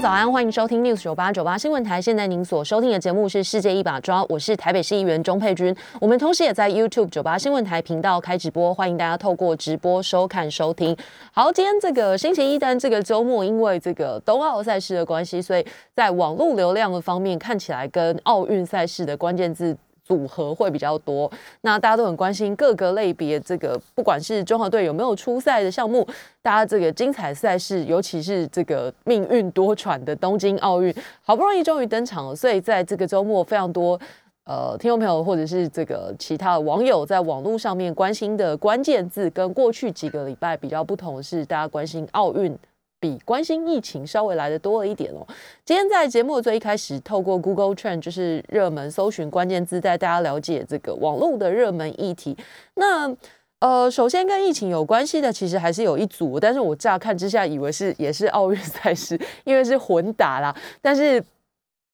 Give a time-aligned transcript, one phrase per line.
[0.00, 2.00] 早安，欢迎收听 News 九八九八新闻台。
[2.00, 5.74] 现在您所收听的节目是《世界一把抓》，我是台北市议员钟佩君。
[6.00, 10.96] 我们同时也在 YouTube 九八新闻台频道开直播，欢迎大家透过直播收看收听。
[11.32, 19.76] 好，今天这个星期一，但这个周末因为这个冬奥赛事的关系，所以在网络流量的方面看起来跟奥运赛事的关键字。
[20.08, 21.30] 组合会比较多，
[21.60, 26.06] 那大家都很关心各个类别，这个不管是中华队有没有出赛的项目，
[26.40, 34.00] 大家这个精彩赛事，尤其是这个命运多舛的东京奥运，好不容易终于登场了，所以在这个周末非常多
[34.44, 42.58] 呃听众朋友或者是这个其他的网友在网络上面关心的关键字，跟过去几个礼拜比较不同的是，大家关心奥运。
[43.00, 45.26] 比关心疫情稍微来的多了一点哦。
[45.64, 52.36] 今天在节目的最一开始，透过 Google Trend 就是热门搜寻关键字，带大家了解这个网络的热门议题。
[52.74, 53.14] 那
[53.60, 60.54] 呃，首先跟疫情有关系的，其实还是有一组，但是我乍看之下以为是也是奥运赛事，因为是混打啦。
[60.80, 61.22] 但是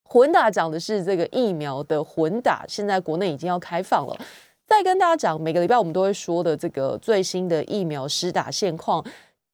[0.03, 4.15] 混打讲的是这个疫苗的混打，现在国内已经要开放了。
[4.67, 9.03] 再跟大家讲，每个礼拜我们都会说的这个最新的疫苗施打现况。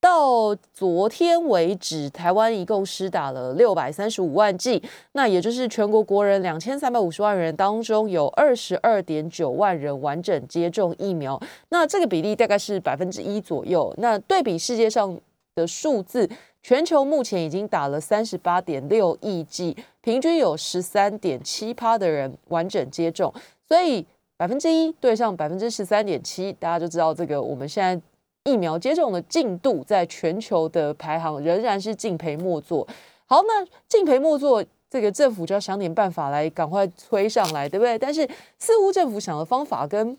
[0.01, 13.93] 到昨天为止，台湾一共施打了六百三十五万剂，那也就是全国国人两千三百五十万人当中，有二十二点九万人完整接种疫苗，那这个比例大概是百分之一左右。
[13.99, 15.15] 那对比世界上
[15.53, 16.27] 的数字，
[16.63, 23.31] 全球目前已经打了三十八点六亿剂，平均有十三点七趴的人完整接种，
[23.67, 24.03] 所以
[24.35, 28.01] 百分之一对上百分之十三点七，大家就知道这个我们现在。
[28.45, 32.87] 疫苗接种的进度在全球的排行仍然是敬陪末座。
[33.27, 37.99] 好，那敬陪末座，这个政府就要想点办法来赶快推上来，对不对？
[37.99, 40.17] 但是似乎政府想的方法跟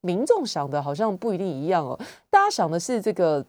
[0.00, 1.98] 民众想的好像不一定一样哦。
[2.30, 3.44] 大家想的是这个，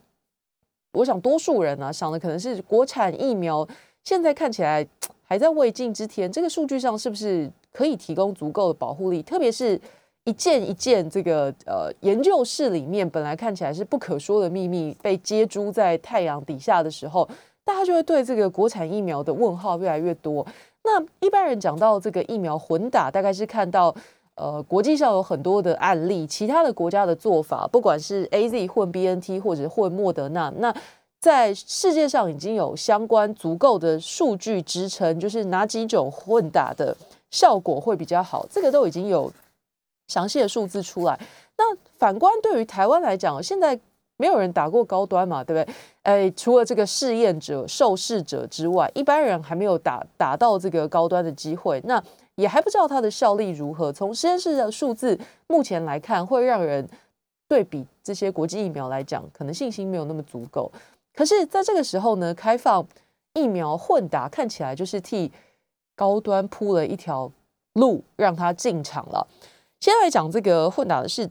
[0.91, 3.66] 我想多数人呢想的可能是国产疫苗
[4.03, 4.85] 现在看起来
[5.24, 9.24] 还在未尽之天，这个数据上是不是可以提供足够的保护力？
[9.24, 9.79] 特别是。
[10.29, 17.28] 一件一件，这个呃，研究室里面本来看起来是不可说的秘密，被接诸在太阳底下的时候，
[17.66, 20.45] 大家就会对这个国产疫苗的问号越来越多。
[20.84, 23.94] 那一般人讲到这个疫苗混打，大概是看到
[24.35, 30.72] 呃，国际上有很多的案例，其他的国家的做法，不管是 A Z 混 B N T 或者混莫德纳，那
[31.19, 36.96] 在世界上已经有相关足够的数据支撑，就是哪几种混打的
[37.31, 39.31] 效果会比较好，这个都已经有。
[40.09, 41.18] 详细的数字出来，
[41.58, 41.64] 那
[41.97, 43.80] 反观对于台湾来讲，现在
[44.18, 45.75] 没有人打过高端嘛，对不对？
[46.02, 52.03] 哎，除了这个试验者、受试者之外，一般人还没有打打到这个高端的机会，那
[52.36, 53.94] 也还不知道它的效力如何。
[53.94, 56.86] 从实验室的数字目前来看，会让人
[57.47, 60.72] 对比这些国际疫苗来讲，可能信心没有那么足够。
[61.14, 62.86] 可是，在这个时候呢，开放
[63.34, 65.31] 疫苗混打，看起来就是替
[65.96, 67.31] 高端铺了一条
[67.74, 69.28] 路，让它进场了。
[69.79, 71.29] 先来讲这个混打的是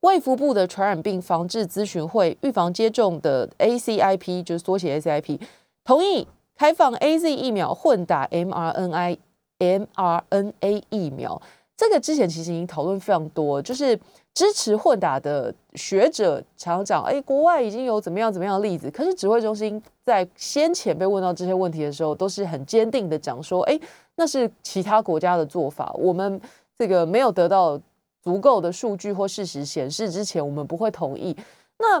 [0.00, 5.38] 卫福部的传染病防治咨询会预防接种的 ACIP，就是缩写 ACIP，
[5.84, 9.18] 同意开放 AZ 疫苗混打 mRNA
[9.58, 11.42] mRNA 疫苗。
[11.76, 13.98] 这个之前其实已经讨论非常多，就是
[14.32, 18.90] 支持混打的学者常常讲，哎，国外已经有怎么样怎么样的例子。
[18.90, 23.78] 可是指挥中心在先前被问到这些问题的时候，都是很坚定的讲说，哎，
[24.14, 26.40] 那是其他国家的做法，我们。
[26.80, 27.78] 这个没有得到
[28.22, 31.36] 足够的数据或事实显示之前，我们不会同意。
[31.76, 32.00] 那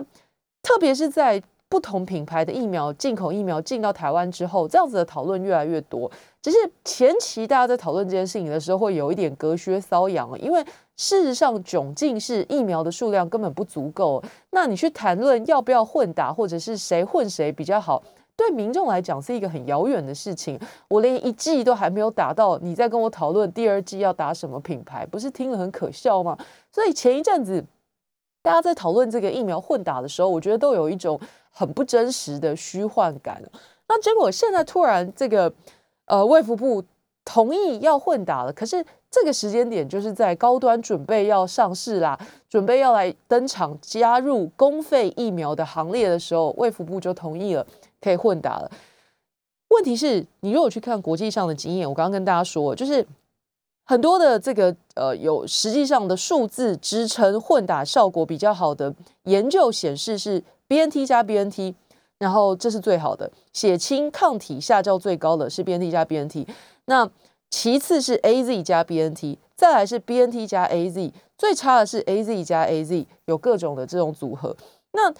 [0.62, 6.10] 特别是在不同品牌的疫苗进口疫苗进到台湾之后，这样子的讨论越来越多。
[6.40, 10.64] 只是前期大家在讨论这件事情的时候，会有一点隔靴搔痒，因为
[10.96, 14.24] 事实上窘境是疫苗的数量根本不足够。
[14.48, 18.02] 那你去谈论要不要混打，或者是谁混谁比较好？
[18.40, 20.58] 对民众来讲是一个很遥远的事情，
[20.88, 26.38] 我连一季都还没有打到，你在跟我讨论第二季要打什么品牌，不是听了很可笑吗？
[26.72, 27.62] 所以前一阵子
[28.40, 31.20] 大家在讨论这个疫苗混打的时候，我觉得都有一种
[31.50, 33.42] 很不真实的虚幻感。
[33.86, 35.52] 那结果现在突然这个
[36.06, 36.82] 呃卫福部
[37.26, 47.66] 同意要混打了，可是这个时间点就是在高端准备要上市啦，准备要来登场加入公费疫苗的行列的时候，卫福部就同意了。
[48.00, 48.70] 可以混打了。
[49.68, 53.06] 问题是你如果去看国际上的经验，我刚刚跟大家说，就是
[53.84, 58.94] 很多的这个呃有实际上的数字支撑混打效果比较好的
[59.24, 61.74] 研究显示是 B N T 加 B N T，
[62.18, 66.46] 然后这是最好的，血清抗体下降最高的是 B N T 加 B N T，
[66.86, 67.08] 那
[67.48, 72.64] 其次是 A Z 加 B N T，再来是 B N T 加 A Z，最差的是 A Z 加
[72.64, 74.56] A Z，有各种的这种组合。
[74.92, 75.12] 那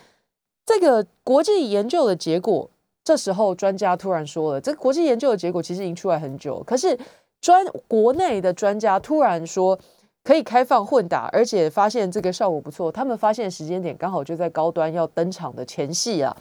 [0.66, 2.70] 这个国际研究的结果，
[3.02, 6.98] 这时候专家突然说了，这个国际研究的结果其实已经出来很久，可是
[7.40, 9.78] 专国内的专家突然说
[10.22, 16.36] 可以开放混打，而且发现这个效果不错，他们发现时间点刚好就在高端要登场的前夕啊。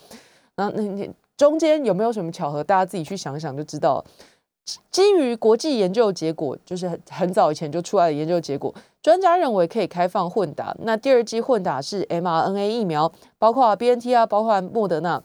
[0.56, 2.64] 那那那中间有没有什么巧合？
[2.64, 4.04] 大家自己去想想就知道。
[4.92, 8.72] 基于国际研究结果，就是很很早以前就出来的研究结果，
[9.02, 10.76] 专家认为可以开放混打。
[10.80, 15.22] 那第二季混打是 mRNA 疫苗，包括 BNT 啊，包括莫德纳。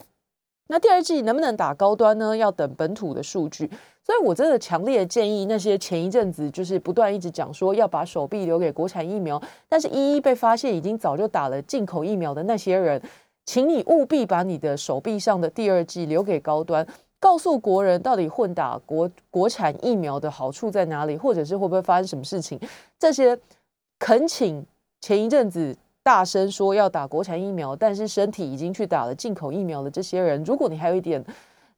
[0.68, 2.36] 那第二季能不能打高端呢？
[2.36, 3.70] 要等本土的数据。
[4.02, 13.00] 所以我真的强烈建议那些前一阵子就是不断一直讲说要把手臂留给国产疫苗，但是一一被发现已经早就打了进口疫苗的那些人。
[13.46, 16.86] 请你务必把你的手臂上的第二季留给高端，
[17.20, 22.58] 告诉国人到底混打国国产疫苗的好处在哪里，或者是会不会发生什么事情？
[22.98, 23.38] 这些
[24.04, 24.66] 恳请
[25.00, 31.24] 前一阵子大声说要打国产疫苗，但是身体已经去打了进口疫苗的这些人，如果你还有一点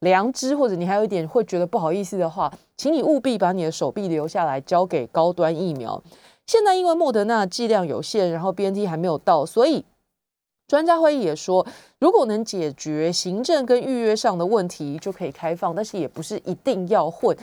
[0.00, 6.02] 良知，或者你还有一点会觉得不好意思的话，请你务必把你的手臂留下来交给高端疫苗。
[6.48, 9.84] 现在因为莫德纳剂量有限，然后 BNT 还没有到，所以。
[10.66, 11.64] 专家会议也说，
[12.00, 17.36] 如果能解决行政跟预约上的问题，就可以开放，但是也不是一定要混。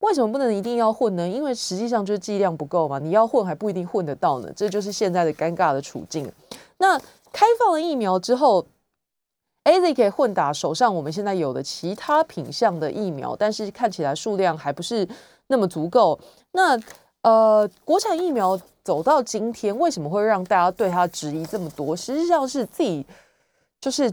[0.00, 1.28] 为什么不能一定要混呢？
[1.28, 6.30] 因为实际上就是剂量不够嘛，你要混还不一定混得到呢，这就是现在的尴尬的处境。
[6.78, 6.98] 那
[7.32, 8.64] 开放了疫苗之后
[9.64, 15.08] ，A Z 可以混打手上我们现在有的其他品相的疫苗，但是看起来数量还不是
[15.46, 16.18] 那么足够。
[16.52, 16.78] 那
[17.22, 18.60] 呃，国产疫苗。
[18.86, 21.96] 走到今天，为什么会让大家对它质疑这么多？
[21.96, 23.04] 实际上是自己，
[23.80, 24.08] 就是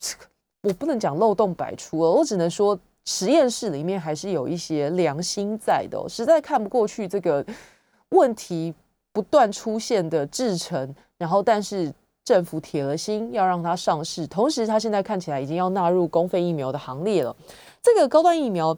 [0.62, 7.44] 我不能讲漏洞百出哦，我只能说实验室里面还是有一些良心在的，实在看不过去这个
[8.10, 8.72] 问题
[9.12, 11.92] 不断出现的制程，然后但是
[12.24, 17.34] 政府铁了心要让它上市，同时它现在看起来已经要纳入公费疫苗的行列了，
[17.82, 18.76] 这个高端疫苗。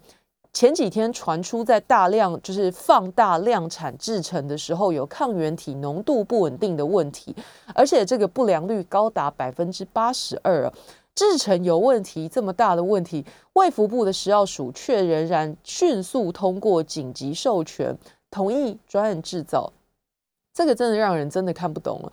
[0.56, 7.35] 前几天传出在大量就是放大量产制成的时候，有抗原体浓度不稳定的问题，
[7.75, 10.73] 而且这个不良率高达百分之八十二，
[11.15, 13.25] 制成有问题这么大的问题，
[13.55, 17.97] 卫福部的食药署却仍然迅速通过紧急授权，
[18.31, 19.73] 同意专案制造，
[20.53, 22.13] 这个真的让人真的看不懂了。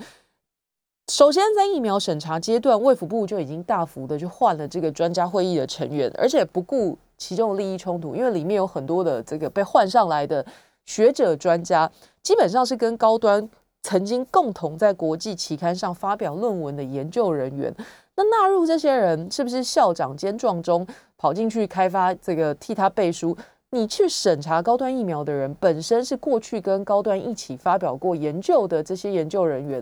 [1.07, 6.97] 首先在疫苗审查阶段，卫福部就已经大幅的去换了这个专家会议的成员，而且不顾。
[7.17, 10.43] 其中的利益冲突，因为里面有很多的这个被换上来的
[10.85, 11.87] 学者专家，
[12.23, 13.47] 基本上是跟高端
[13.83, 17.71] 曾经共同在国际期刊上发表论文的研究人员。
[18.15, 20.85] 那纳入这些人，是不是校长兼壮中
[21.17, 23.35] 跑进去开发这个替他背书？
[23.73, 29.81] 你去审查高端疫苗的人，本身是过去跟高端一起发表过研究的这些研究人员，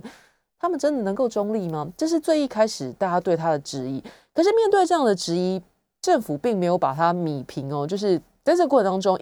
[0.59, 1.91] 他们真的能够中立吗？
[1.97, 3.99] 这是最一开始大家对他的质疑。
[4.31, 5.59] 可是面对这样的质疑，
[6.01, 9.19] 政府并没有把它米平哦，就是在这个过程当中，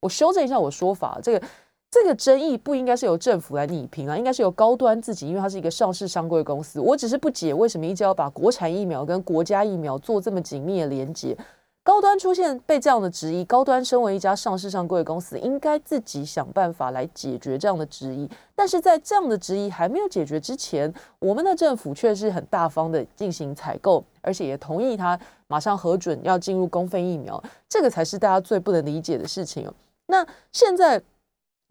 [0.00, 1.46] 我修正一下我说法，这个
[1.90, 6.78] 这个争议不应该是由政府来拟评啊，应该是由高端自己，因为它是一个上市商柜公司。
[6.78, 11.36] 我只是不解为什么一直要把国产疫苗跟国家疫苗做这么紧密的连接。
[11.82, 18.28] 高端出现被这样的质疑，高端身为一家上市上柜公司，应该自己想办法来解决这样的质疑。
[18.54, 29.66] 但是在这样的质疑还没有解决之前，我们的政府却是很大方的进行采购，而且也同意他马上核准要进入公费疫苗，这个才是大家最不能理解的事情。
[30.08, 31.00] 那现在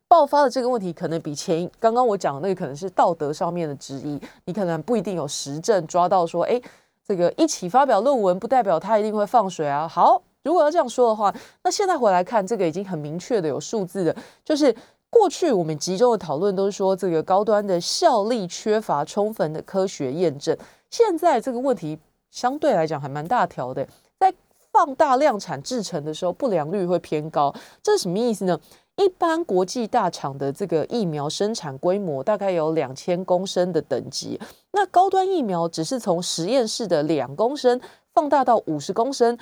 [0.07, 6.61] 爆发的这个问题，可能比前刚刚我讲的那个可能是道德上面的质疑，你可能不一定有实证抓到说，哎。
[7.09, 9.87] 这个一起发表论文不代表他一定会放水啊。
[9.87, 11.33] 好，如果要这样说的话，
[11.63, 14.75] 那现在回来看这个已经很明确的有数字的，就是
[15.09, 20.53] 过去我们集中的讨论都是说这个高端的效力缺乏充分的科学验证。
[20.89, 21.97] 现在这个问题
[22.29, 23.87] 相对来讲还蛮大条的，
[24.19, 24.33] 在
[24.73, 27.55] 放大量产制成的时候，不良率会偏高。
[27.81, 28.59] 这是什么意思呢？
[28.97, 34.39] 一般国际大厂的这个疫苗生产规模大概有两千公升的等级，
[34.71, 37.79] 那高端疫苗只是从实验室的两公升
[38.13, 39.37] 放大到五十公升，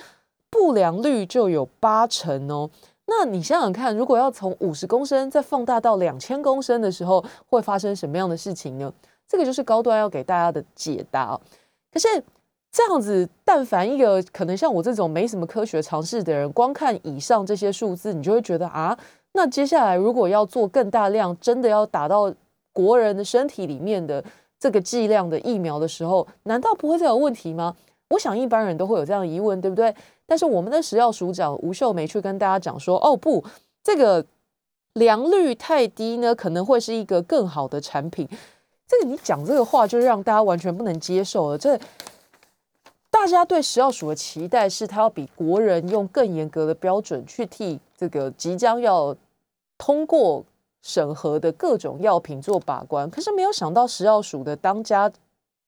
[0.50, 2.70] 不良率就有八成哦。
[3.06, 8.92] 那你想想看，如果要从五十公升再放大到两千公升的时候，会发生什么样的事情呢？
[9.26, 11.40] 这个就是高端要给大家的解答。
[11.94, 12.08] 可是
[12.74, 18.98] 这样子，但凡一个可能像我这种没什么科学常识的人，光看以上这些数字，你就会觉得啊。
[19.36, 22.34] 那接下来，如果要做更大量，真的要打到
[22.72, 24.24] 国人的身体里面的
[24.58, 27.76] 这个剂量的疫苗的时候，难道不会再有问题吗？
[28.10, 29.94] 我想一般人都会有这样的疑问，对不对？
[30.26, 33.44] 但是我们的食药署长吴秀梅却跟大家讲说，哦不，
[33.84, 34.26] 这个
[34.94, 38.28] 良率太低呢，可能会是一个更好的产品。
[38.88, 41.58] 这个你讲这个话，就让大家完全不能接受了。
[41.58, 41.78] 这
[43.10, 49.16] 大家对食药署的期待是，他要比国人用更严格的标准去替这个即将要
[49.78, 50.44] 通过
[50.82, 53.10] 审核的各种药品做把关。
[53.10, 55.12] 可是没有想到，食药署的当家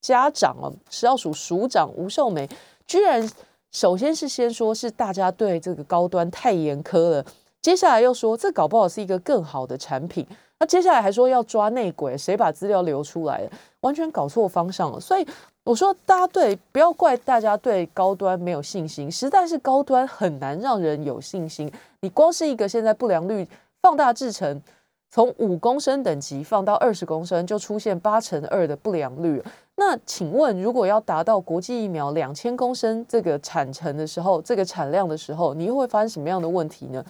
[0.02, 2.48] 家长啊，食药署署长吴秀梅，
[2.86, 3.30] 居然
[3.72, 7.26] 首先是先说是大家对这个高端太严苛了，
[7.62, 10.26] 接下来又说这搞不好是一个更好的产品。
[10.60, 13.52] 那接下来还说要抓内鬼，谁把资料流出来了？
[13.82, 15.00] 完全搞错方向了。
[15.00, 15.28] 所以
[15.64, 21.72] 我说，大家对不要怪大家对高端没有信心，实在是高端很难让人有信心。
[22.00, 23.48] 你光是一个现在不良率
[23.82, 24.62] 放大制成，
[25.10, 29.44] 从五公升等级放到二十公升，就出现八乘二的不良率。
[29.76, 37.04] 那请问，如果要达到国际疫苗两千公升这个产程的时候，这个产量的时候，你又会发生什么样的问题呢？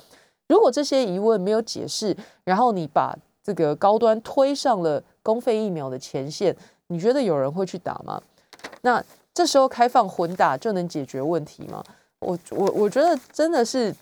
[0.50, 6.55] 如果这些疑问没有解释，然后你把这个高端推上了公费疫苗的前线，
[6.88, 8.21] 你觉得有人会去打吗？
[8.81, 11.83] 那这时候开放混打就能解决问题吗？
[12.19, 13.95] 我我我觉得真的是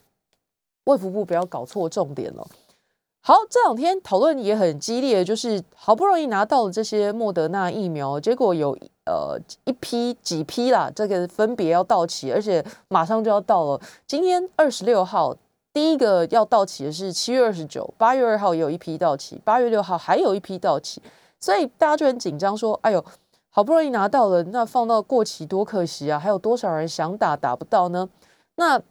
[0.85, 2.47] 卫福部不要搞错重点了。
[3.21, 15.35] 好，这两天讨论也很激烈，就是好不容易拿到了这些莫德纳疫苗，结果有呃一批几批啦，这个分别要到期，而且马上就要到了，今天二十六号。
[15.73, 21.01] 第一个要到期的是七月二十九，八月二号也有一批到期，八月六号还有一批到期，
[21.37, 23.05] 所以大家就很紧张，说：“哎呦，
[23.49, 26.17] 好不容易拿到了，那放到过期多可惜啊！
[26.17, 28.07] 还有多少人想打打不到呢？”
[28.55, 28.81] 那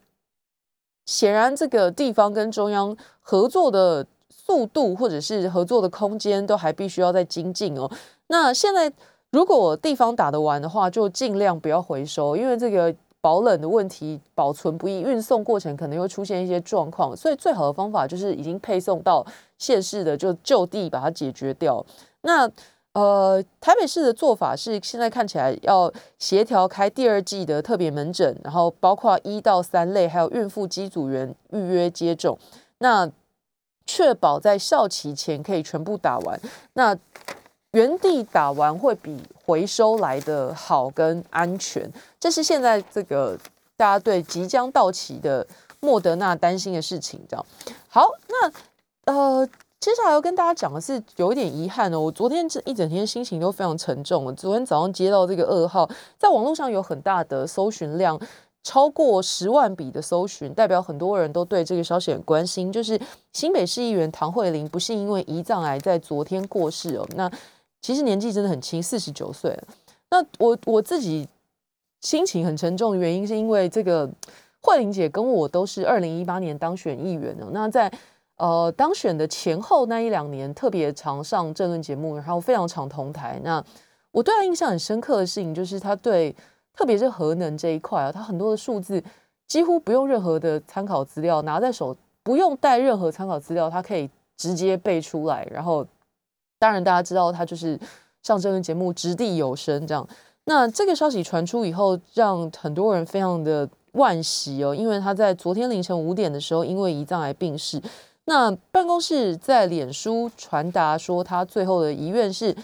[1.06, 7.90] 显然这个地方跟中央合作的速度或者是合作的空间都还必须要再精进哦。
[8.26, 8.92] 那现在
[9.30, 12.94] 如果地方打得完的话，就尽量不要回收，因为这个。
[13.24, 19.24] 保冷的问题，保存不易，运送过程可能会出现一些状况，所以最好的方法就是已经配送到
[19.56, 21.82] 县市的，就就地把它解决掉。
[22.20, 22.46] 那
[22.94, 32.38] 呃，台北市的做法是现在看起来要协调开第二季的特别门诊，然后包括一到三类，还有孕妇机组员预约接种，
[32.78, 33.10] 那
[33.84, 36.40] 确保在校期前可以全部打完。
[36.74, 36.96] 那
[37.72, 43.36] 原地打完会比回收来的好跟安全，这是现在这个
[43.76, 45.44] 大家对即将到期的
[45.80, 47.20] 莫德纳担心的事情。
[47.28, 47.44] 这样
[47.88, 49.48] 好，那呃，
[49.84, 54.34] 接下来要跟大家讲的是有一点遗憾哦，我昨天这一整天心情都非常沉重。
[54.34, 55.86] 昨天早上接到这个噩耗，
[56.16, 58.18] 在网络上有很大的搜寻量，
[58.62, 62.72] 超过十万笔的搜寻，代表很多人都对这个消息很关心。
[62.72, 62.98] 就是
[63.34, 67.30] 新北市议员唐慧玲不是因为胰脏癌在昨天过世哦，那。
[67.82, 69.64] 其实年纪真的很轻，四十九岁了。
[70.10, 71.28] 那我我自己
[72.00, 74.10] 心情很沉重的原因，是因为这个
[74.62, 77.44] 慧玲姐跟我都是二零一八年当选议员的。
[77.52, 77.92] 那在
[78.36, 83.40] 呃当选的前后那一两年，特别常上政论节目，然后非常常同台。
[83.42, 83.64] 那
[84.10, 86.34] 我对他印象很深刻的事情，就是他对
[86.74, 89.02] 特别是核能这一块啊，他很多的数字
[89.46, 95.86] 几乎不用任何的参考资料，拿在手不用带任何参考资料，他可以直接背出来，然后。
[96.56, 97.78] 当然，大家知道他就是
[98.22, 100.08] 上这个节目掷地有声这样。
[100.44, 107.78] 那这个消息传出以后，让很多人非常的惋惜哦，因为他在昨天凌晨五点的时候，因为胰脏癌病逝。
[108.26, 112.56] 那办公室在脸书传达说，他最后的遗愿是，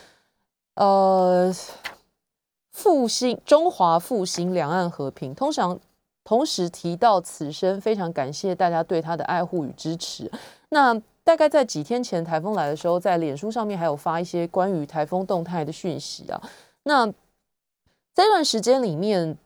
[0.75, 1.55] 呃，
[2.73, 5.35] 复兴中华复兴两岸和平。
[5.35, 5.79] 通常
[6.25, 10.31] 同时提到此生非常感谢大家对他的爱护与支持。
[10.71, 16.41] 那大概在几天前台风来的时候，在脸书上面还有发一些关于台风动态的讯息啊。
[16.85, 17.07] 那
[18.15, 19.37] 这段时间里面，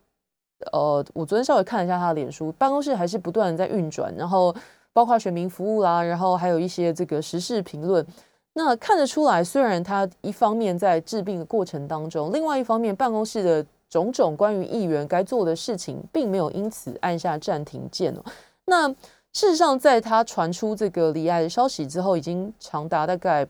[0.72, 4.54] 呃，我昨天稍微看了一下他的脸书，办公室还是不断的在运转，然后
[4.94, 8.06] 包括选民服务啦，然后还有一些这个时事评论。
[8.54, 18.24] 那看得出来，虽然他一方面在治病的过程当中，另外一方面办公室的种种关于议员该做的事情，并没有因此按下暂停键哦。
[18.66, 18.88] 那
[19.32, 23.44] 事实上，在他传出这个离爱的消息之后，已经长达大概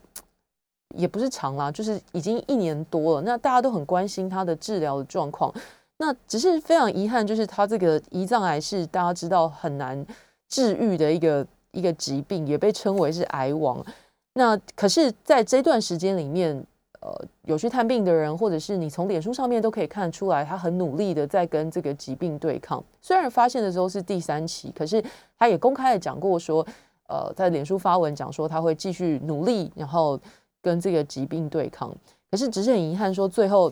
[0.95, 3.21] 也不是长啦，就是已经一年多了。
[3.21, 5.53] 那大家都很关心他的治疗的状况。
[5.97, 10.03] 那只是非常遗憾，就是他这个胰脏癌是大家知道很难
[10.47, 13.85] 治愈的一个一个疾病，也被称为是癌王。
[14.33, 16.65] 那可是在这段时间里面。
[17.01, 22.83] 呃，有去探病的人，或者是你从脸书上面都可以看出来，他很努力的在跟这个疾病对抗。
[22.99, 25.03] 虽然发现的时候是第三期，可是
[25.37, 26.65] 他也公开的讲过说，
[27.07, 30.19] 呃，在脸书发文讲说他会继续努力，然后
[30.63, 31.95] 跟这个疾病对抗。
[32.31, 33.71] 可是只是很遗憾说，最后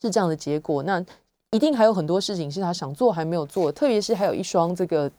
[0.00, 0.82] 是这样的结果。
[0.82, 1.04] 那
[1.50, 5.10] 一定还有很多事情是他想做还没有做，特别是还有一双这个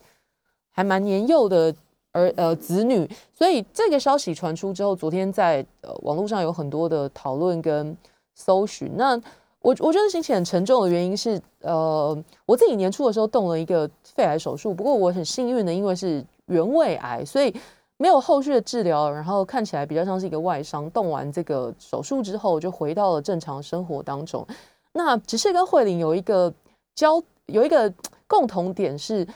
[0.78, 1.74] 还蛮年幼的
[2.12, 7.98] 儿呃子女，所以这个消息传出之后，昨天在呃网络上有很多的讨论跟
[8.36, 8.92] 搜寻。
[8.96, 9.20] 那
[9.62, 12.16] 我我觉得心情很沉重的原因是，呃，
[12.46, 17.52] 我自己年初的时候动了一个肺癌手术，不过我很幸运的，因为是原位癌，所以
[17.98, 20.90] 没有后续的治疗，然后看起来比较像是一个外伤。
[20.92, 24.46] 动完这个手术之后，就回到了正常生活当中。
[24.94, 26.54] 那只是跟慧玲有一个
[26.94, 27.92] 交有一个
[28.28, 29.28] 共同点是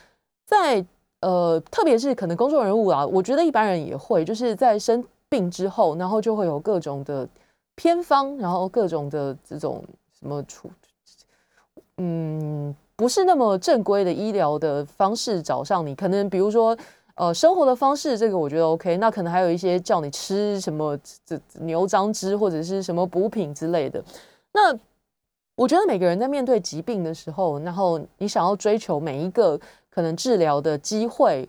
[0.46, 0.86] 在
[1.22, 7.28] 呃，特别是可能公众人物啊，我觉得一般人也会，就是在生病之后，然后就会有各种的
[7.76, 9.84] 偏方，然后各种的这种
[10.20, 10.70] 什么处，
[11.98, 16.78] 嗯，不是那么正规的医疗的方式找上你，可能比如说
[17.16, 24.04] 呃生活的方式，这个我觉得 OK，那可能还有一些叫你吃什么这牛樟汁或者是什么补品之类的，
[24.52, 24.78] 那。
[25.56, 29.60] 我觉得每个人在面对疾病的时候，然后你想要追求每一个
[29.92, 31.48] 可能治疗的机会，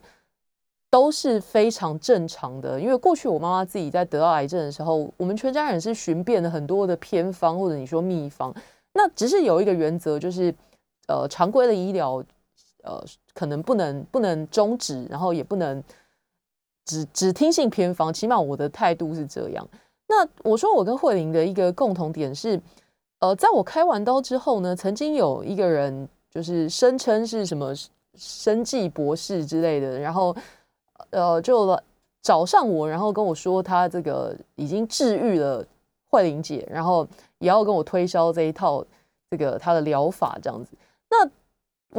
[0.90, 2.78] 都是非常正常的。
[2.78, 8.54] 因为过去我妈妈自己在得到癌症的时候，我们全家人是寻遍了很多的偏方或者你说秘方。
[8.92, 10.54] 那只是有一个原则，就是
[11.06, 12.22] 呃，常规的医疗
[12.82, 15.82] 呃，可能不能不能终止，然后也不能
[16.84, 18.12] 只只听信偏方。
[18.12, 19.66] 起码我的态度是这样。
[20.08, 22.60] 那我说我跟慧玲的一个共同点是。
[23.22, 27.72] 呃，在我开完刀之后呢，曾经有一个人就是声称是什么
[28.16, 30.34] 生计博士之类的，然后
[31.10, 31.78] 呃就
[32.22, 35.64] 找上我，然后跟我说他这个已经治愈了
[36.08, 37.06] 慧玲姐，然后
[37.38, 38.84] 也要跟我推销这一套
[39.30, 40.72] 这个他的疗法这样子。
[41.10, 41.28] 那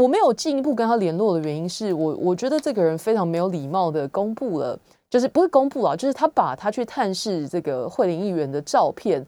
[0.01, 4.79] 我没有进一步跟他联络的原因是我我觉得这个人非常没有礼貌的公布了，
[5.09, 9.25] 就是不是公布啊，就是他把他去探视这个慧玲议员的照片。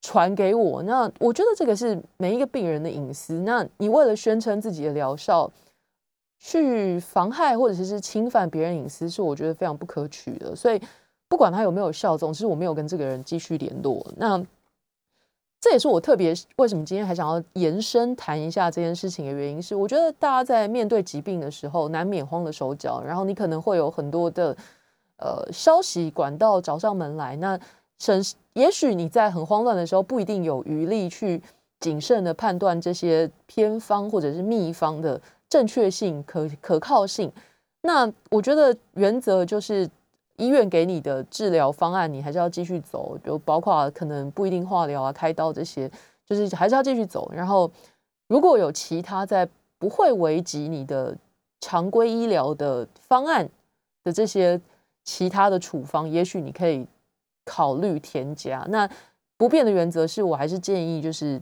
[0.00, 3.34] 传给我，那我觉得这个是每一个病人的隐私。
[3.40, 5.50] 那你为了宣称自己的疗效，
[6.38, 10.54] 去妨害或者是侵犯别人隐私，是我觉得非常不可取的。
[10.56, 10.80] 所以
[11.28, 14.06] 不管他有没有效，总之我没有跟这个人继续联络。
[14.16, 14.42] 那
[15.60, 24.56] 这也是我特别为什么今天还想要延伸谈一下这件事情的原因，是我觉得大家在面对疾病的时候，难免慌了手脚，然后你可能会有很多的
[25.16, 27.58] 呃消息管道找上门来，那。
[28.00, 28.22] 审，
[28.52, 31.42] 也许你在很慌乱的时候，不一定有余力去
[31.80, 37.30] 谨慎的判断这些偏方或者是秘方的正确性、可可靠性。
[37.82, 39.88] 那我觉得原则就是，
[40.36, 45.90] 医院给你的治疗方案，你还是要继续走，就包括可能不一定化疗啊、开刀这些，
[46.26, 47.30] 就是还是要继续走。
[47.34, 47.70] 然后，
[48.26, 51.16] 如果有其他在不会危及你的
[51.60, 53.48] 常规医疗的方案
[54.04, 54.60] 的这些
[55.04, 56.86] 其他的处方，也许你可以。
[57.50, 58.86] 考虑添加那
[59.38, 61.40] 不变的原则是我还是建议就是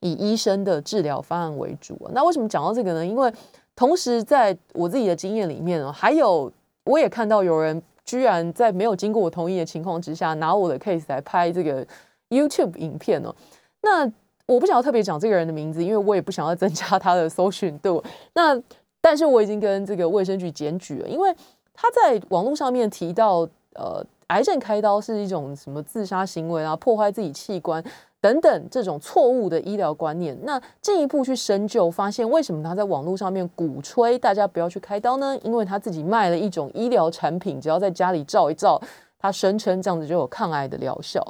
[0.00, 2.10] 以医生的治疗方案为主啊。
[2.14, 3.04] 那为什么讲到这个呢？
[3.04, 3.32] 因为
[3.74, 6.50] 同时在我自己的经验里面哦，还有
[6.84, 11.86] 我也看到有人居然在没有经过我同意的情况之下拿我的 case 来拍这个
[12.30, 13.34] YouTube 影片哦。
[13.82, 14.04] 那
[14.46, 18.02] 我不想要特别讲这个人的名字，因为我也不想要增加他的搜寻度。
[18.34, 18.60] 那
[19.00, 21.34] 但是我已经跟这个卫生局检举了，因为
[21.72, 24.04] 他在网络上面提到呃。
[24.28, 26.74] 癌症开刀是一种什么自杀行为啊？
[26.76, 27.84] 破坏自己器官
[28.24, 30.34] 等等这种错误的医疗观念。
[30.44, 35.38] 那进一步去深究，发现为什么他在网络上面鼓吹大家不要去开刀呢？
[35.42, 38.80] 因为他自己卖了一种医疗产品，只要在家里照一照，
[39.18, 41.22] 他声称这样子就有抗癌的疗效。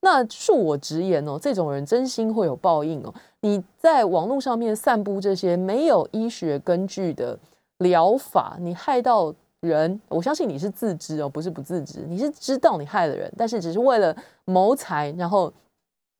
[0.00, 3.14] 那恕我直言哦，这种人真心会有报应哦。
[3.42, 7.38] 你在网络上面散布这些没有医学根据的
[7.78, 9.32] 疗法，你害到。
[9.60, 15.50] 人，我相信你是自知哦，不是不自知，你是知道你害了人，但是只是为了谋财，然后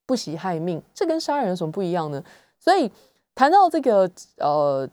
[0.07, 2.23] 不惜害命，这跟杀人有什么不一样呢？
[2.59, 2.91] 所以
[3.35, 4.89] 谈到这个呃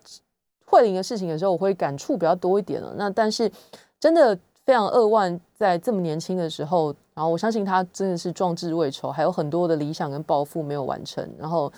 [0.65, 2.93] 慧玲的事情的时候，我会感触比较多一点了。
[2.97, 3.51] 那但是
[3.99, 11.71] 真的非常扼腕，在这么年轻的时候，然后我相信他真的是壮志未酬，还有很多的理想跟抱负没有完成，然后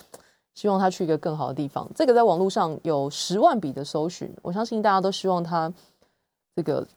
[0.53, 1.89] 希望他去一个更好的地方。
[1.95, 5.71] 这个在网络上有十万笔的搜寻，我相信大家都希望他。
[6.55, 6.87] 这个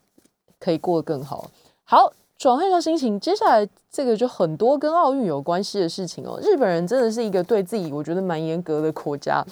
[0.60, 1.50] 可以过得更好。
[1.82, 6.38] 好，转换一下心情，接下来这个就很多跟奥运有关系的事情哦。
[6.42, 9.44] 日本人真的是一个对自己我觉得蛮严格的国家。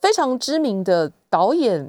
[0.00, 1.88] 非常知名的导演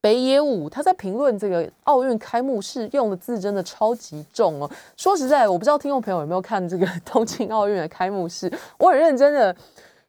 [0.00, 4.70] 北野武，他在评论这个奥运开幕式用的字真的超级重哦。
[4.96, 9.54] 说实在，我不知道听众朋友有没有看这个 东京奥运的开幕式，我很认真的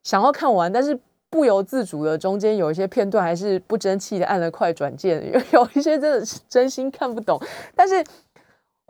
[0.04, 0.98] 想要看完，但是。
[1.28, 7.38] 不由自主的，中间有一些片段还是不争气的按了快转键，有 有一些真的是真心看不懂。
[7.76, 8.02] 但是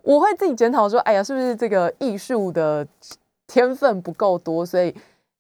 [0.06, 2.88] 我会自己检讨说，哎呀，是不是这个艺术的
[3.48, 4.94] 天分不够多，所以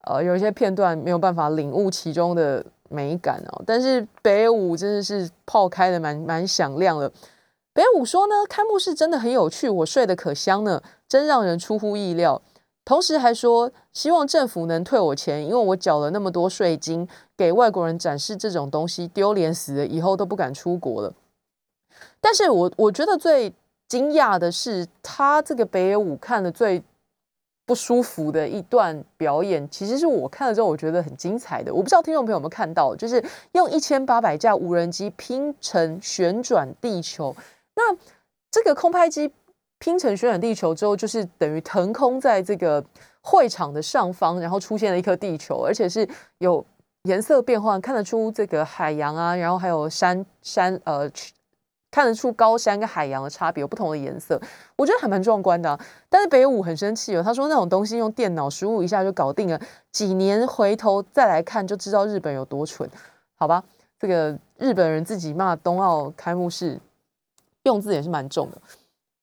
[0.06, 3.62] 呃有一些片段没有办法领悟其中的美感哦。
[3.66, 7.12] 但是北舞真的是炮开的蛮蛮响亮的。
[7.74, 12.42] 北舞说呢，开幕式真的很有趣，我睡得可香呢，真让人出乎意料。
[12.84, 21.14] 同时还说，希望政府能退我钱，因为我缴了那么多税金，给外国人展示这种东西，丢脸死了，以后都不敢出国了。
[22.22, 23.52] 但是我我觉得最
[23.88, 26.84] 惊讶的是，他这个北野武看的最
[27.66, 31.74] 不舒服的一段表演，其实是我看了之后我觉得很精彩的。
[31.74, 37.36] 我不知道听众朋友有没有看到，就是用一千八百架无人机拼成旋转地球。
[37.76, 37.96] 那
[38.52, 39.32] 这个空拍机。
[39.78, 42.84] 拼成旋转地球之后，就是等于腾空在这个
[43.22, 46.66] 会场的上方，然后出现了一颗地球，而且是有
[47.04, 51.12] 颜色变换，看得出这个海洋啊，然后还有山山呃，
[51.96, 54.38] 看得出高山跟海洋的差别，有不同的颜色，
[54.76, 55.80] 我觉得还蛮壮观的。
[56.10, 59.58] 但是北武很生气哦，他说那种东西用电脑输入一下就搞定了，
[59.94, 62.90] 几年回头再来看就知道日本有多蠢，
[63.38, 63.64] 好吧？
[63.98, 66.78] 这个日本人自己骂冬奥开幕式
[67.64, 68.58] 用字也是蛮重的。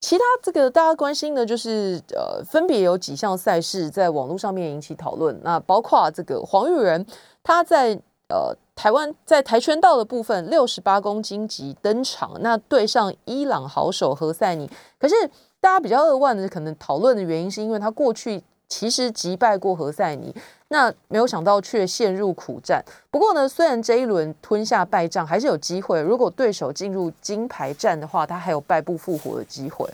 [0.00, 5.38] 其他这个大家关心的，就是呃，分别有几项赛事在网络上面引起讨论。
[5.44, 7.04] 那包括这个黄玉仁，
[7.42, 14.70] 他在呃台湾在跆拳道的部分六十八公斤级登场，那对上伊朗好手何塞尼。
[14.98, 15.14] 可是
[15.60, 18.42] 大家比较扼腕的，可能讨论的原因是因为他过去。
[18.68, 20.34] 其实击败过何塞尼，
[20.68, 22.82] 那没有想到却陷入苦战。
[23.10, 26.00] 不过呢，虽然这一轮吞下败仗，还是有机会。
[26.00, 29.86] 如果对手进入金牌战的话，他还有败不复活的机会。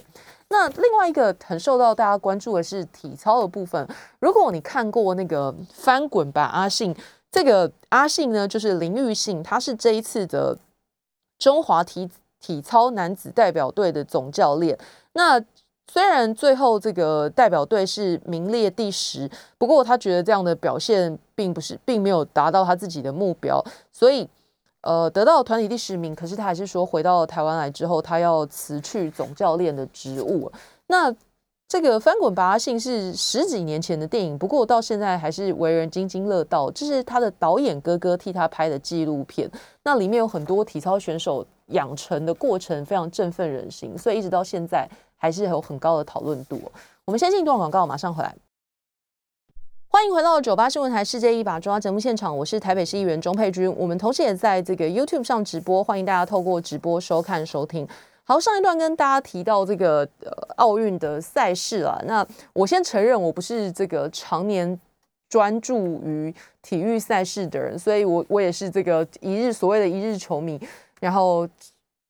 [0.50, 3.84] 那另外一个很受到大家关注的是体操的部分。
[4.20, 6.94] 如果你看过那个翻滚吧阿信，
[7.30, 10.56] 这个阿信呢，就是林玉信，他是这一次的
[11.38, 12.08] 中华体
[12.40, 14.78] 体操男子代表队的总教练。
[15.12, 15.38] 那
[15.90, 23.62] 虽然最后这个代表队是名列第十，不过他觉得这样的表现并不是，并没有达到他自己的目标，
[23.92, 24.28] 所以
[24.82, 26.14] 呃得到团体第十名。
[26.14, 30.50] 可是他还是说回到台湾来之后，他要辞去总教练的职务。
[30.88, 31.14] 那
[31.68, 36.70] 这个翻滚吧信是十几年前的电影，不过到现在还是为人津津乐道。
[36.70, 39.50] 这是他的导演哥哥替他拍的纪录片，
[39.83, 44.88] 那里面有很多体操选手养成的过程，非常振奋人心，所以一直到现在。
[45.20, 46.62] 还是有很高的讨论度。
[47.04, 48.33] 我们先进一段广告，马上回来。
[49.88, 53.68] 欢迎回到九八新闻台世界一把抓节目现场，我是台北市议员钟佩君。
[53.76, 57.85] 我们同时也在这个 YouTube 上直播，欢迎大家透过直播收看收听。
[58.28, 64.78] 好，上一段跟大家提到这个呃奥运的赛事啊，那我先承认我不是这个常年
[65.30, 70.60] 专注于体育赛事的人，所以我我也是这个一日所谓的一日球迷，
[71.00, 71.48] 然后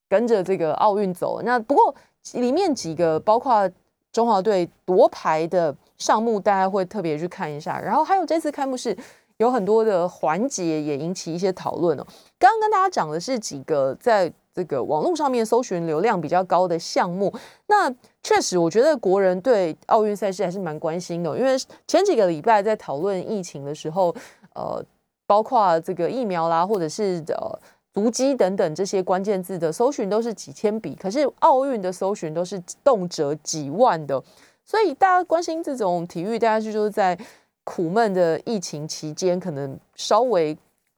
[0.09, 1.41] 跟着这个奥运走。
[1.41, 1.95] 那不过。
[2.33, 3.67] 里面几个包括
[4.11, 7.79] 中华队夺牌的项目，大家会特别去看一下。
[7.79, 8.95] 然后还有这次开幕式
[9.37, 12.05] 有很多的环节也引起一些讨论哦。
[12.37, 17.33] 刚刚跟大家讲的是几个在这个网络上面搜寻流量比较高的项目。
[17.67, 17.89] 那
[18.21, 21.55] 确实，我觉得国人对奥运赛事还是蛮关心的，因为
[21.87, 24.13] 前几个礼拜在讨论疫情的时候，
[24.53, 24.83] 呃，
[25.25, 27.59] 包括这个疫苗啦，或者是呃。
[27.91, 34.23] 足迹等等这些关键字的搜寻都是几千笔，可是奥运的搜寻都是动辄几万的，
[34.63, 37.17] 所以大家关心这种体育，大家就就是在
[37.63, 40.55] 苦闷的疫情期间，可能稍微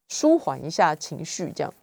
[0.09, 1.73] 舒缓一下情绪，这样。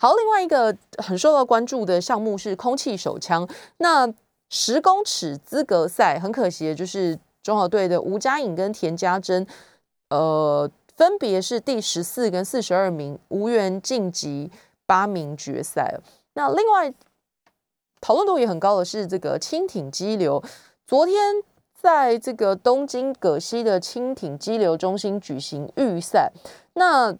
[0.00, 4.12] 好，另外一个很受到关注的项目是空气手枪，那
[4.48, 9.46] 十公尺资格赛，很可惜的就是中华队的吴佳颖跟田家珍，
[10.08, 10.68] 呃。
[10.96, 14.50] 分别是第十四跟四十二名，无缘晋级
[14.84, 15.98] 八名决赛。
[16.34, 16.92] 那另外
[18.02, 20.44] 讨论度也很高的是这个轻艇激流，
[20.86, 26.30] 昨天在这个东京葛西的轻艇激流中心举行预赛。
[26.74, 27.16] 那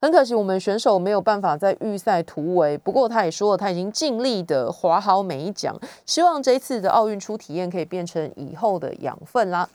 [0.00, 2.78] 很可惜，我们选手没有办法在预赛突围。
[2.78, 5.74] 不过他也说了，他已经尽力的划好每一桨，
[6.06, 9.68] 希望这一次的奥运初体验可以变成以后的养分啦。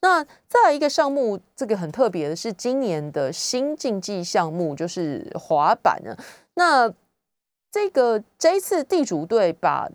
[0.00, 6.16] 那再来一个项目，这个很特别的是今年的新竞技项目，就是滑板呢。
[6.54, 6.92] 那
[7.70, 9.88] 这个这一次地主队把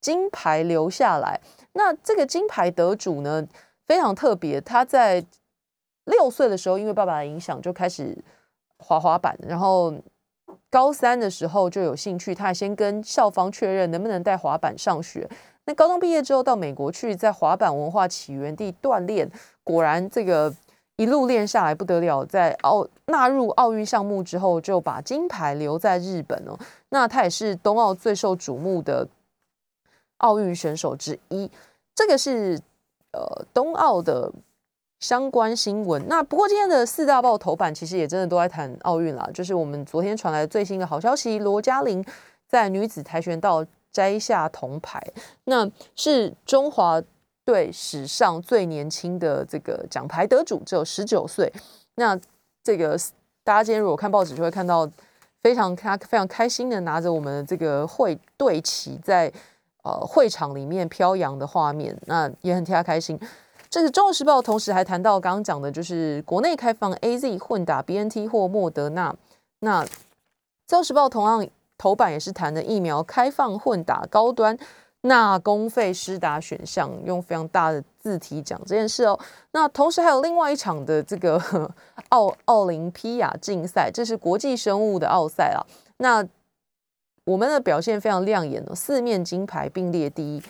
[0.00, 1.40] 金牌留下来。
[1.74, 3.46] 那这个金牌得主呢，
[3.86, 5.24] 非常特别，他在
[6.06, 8.16] 六岁的时候，因为爸爸的影响就开始
[8.78, 9.92] 滑滑板，然后
[10.70, 15.28] 高三的时候就有兴趣，他先跟校方确认能不能带滑板上学。
[15.64, 19.30] 那高中毕业之后到美国去，在滑板文化起源地锻炼，
[19.62, 20.54] 果然这个
[20.96, 26.58] 一路练下来不得了，在奥纳入奥运项目之后，就把金牌留在日本哦。
[26.88, 29.06] 那他也是冬奥最受瞩目的
[30.18, 31.50] 奥运选手之一。
[31.94, 32.58] 这个是
[33.12, 34.32] 呃冬奥的
[35.00, 36.06] 相关新闻。
[36.08, 42.04] 那不过今天的四大报头版其实也真的都在谈奥运啦，就是我们昨天传来最新的好消息，罗嘉玲
[42.46, 45.02] 在女子跆拳道摘下铜牌，
[45.44, 47.02] 那是中华
[47.44, 51.52] 队史上最年轻的这个奖牌得主，只有十九岁。
[51.94, 52.18] 那
[52.62, 52.98] 这个
[53.42, 54.88] 大家今天如果看报纸就会看到
[55.42, 59.32] 非常他非常开心的拿着我们这个会队旗在
[59.82, 63.18] 呃会场里面飘扬的画面，那也很替他开心。
[63.70, 69.14] 这是《中国时报》，同时还谈到刚刚讲的，就是国内开放 A Z 混打 B N T 或莫德纳。
[69.60, 69.84] 那
[70.66, 74.58] 《中国时报》同样头版也是谈的疫苗开放混打高端，
[75.02, 79.18] 那公费施打选项，用非常大的字体讲这件事哦。
[79.52, 81.70] 那同时还有另外一场的这个
[82.08, 85.60] 奥奥林匹亚竞赛，这是国际生物的奥赛啊。
[85.98, 86.26] 那
[87.24, 90.42] 我们的表现非常亮眼哦，四面金牌并列第一。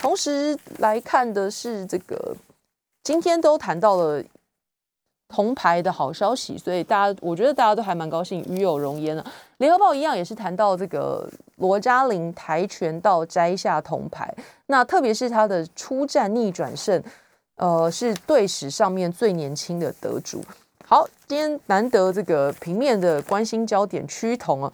[0.00, 2.34] 同时来看的是这个，
[3.02, 4.22] 今天都谈到了
[5.28, 9.26] 铜牌的好消息，所以大家我觉得大家都还蛮高兴，与有荣焉了。
[9.58, 14.32] 联合报一样也是谈到这个罗嘉玲跆拳道摘下铜牌，
[14.66, 17.02] 那特别是他的出战逆转胜，
[17.56, 20.42] 呃，是队史上面最年轻的得主。
[20.86, 24.72] 好，今天难得这个平面的关心焦点趋同啊，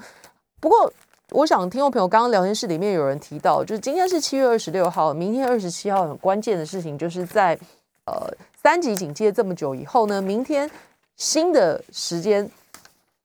[0.60, 0.92] 不过。
[1.34, 7.58] 我想听众朋友刚刚聊天室里面有人提到，就是今天是七月二十六号，明天二十七号很关键的事情，就是在
[8.06, 8.30] 呃
[8.62, 10.70] 三级警戒这么久以后呢，明天
[11.16, 12.48] 新的时间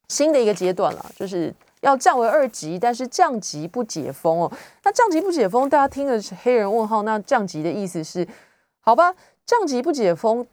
[0.08, 4.52] 新的一个阶段了，就是要降为二级，但是降级不解封哦。
[4.84, 7.04] 那降级不解封，大家听的是黑人问号。
[7.04, 8.28] 那降级的意思是，
[8.80, 9.14] 好吧，
[9.46, 10.44] 降级不解封，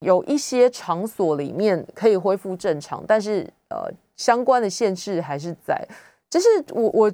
[0.00, 5.88] 有一些场所里面可以恢复正常，但是呃相关的限制还是在。
[6.30, 7.12] 就是我我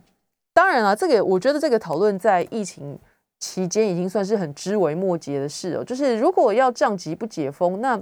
[0.53, 2.99] 当然了，这个我觉得这个讨论在疫情
[3.39, 5.85] 期间已经算是很知微末节的事哦。
[5.85, 8.01] 就是如果要降级不解封，那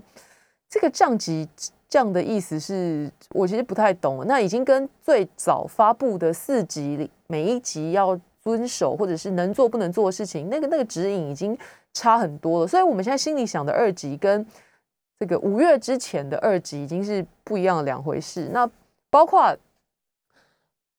[0.70, 1.46] 这个降级
[1.88, 4.26] 降的意思是我其实不太懂。
[4.26, 11.56] 那已经跟最早发布的四级里每一级要遵守或者是能做不能做的事情，那个那个指引已经
[11.92, 12.66] 差很多了。
[12.66, 14.46] 所以我们现在心里想的二级跟
[15.18, 18.48] 这个五月之前的二级已经是不一样的两回事。
[18.52, 18.66] 那
[19.10, 19.54] 包括。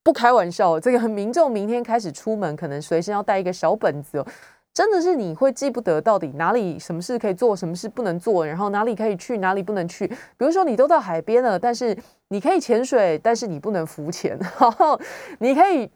[0.03, 4.27] 不开玩笑，这个民众明天开始出门，可能随身要带一个小本子哦。
[4.73, 10.07] 真的是你会记不得到底哪里什么事可以做，什么事不能做，然后哪里可以去，哪里不能去。
[10.07, 11.95] 比如说你都到海边了，但是
[12.29, 14.37] 你可以潜水，但是你不能浮潜。
[14.59, 14.99] 然后
[15.39, 15.89] 你可以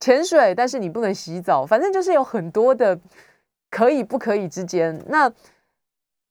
[0.00, 1.64] 潜水，但是你不能洗澡。
[1.64, 2.98] 反正就是有很多的
[3.70, 5.00] 可以不可以之间。
[5.06, 5.32] 那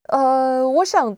[0.09, 1.15] 呃，我想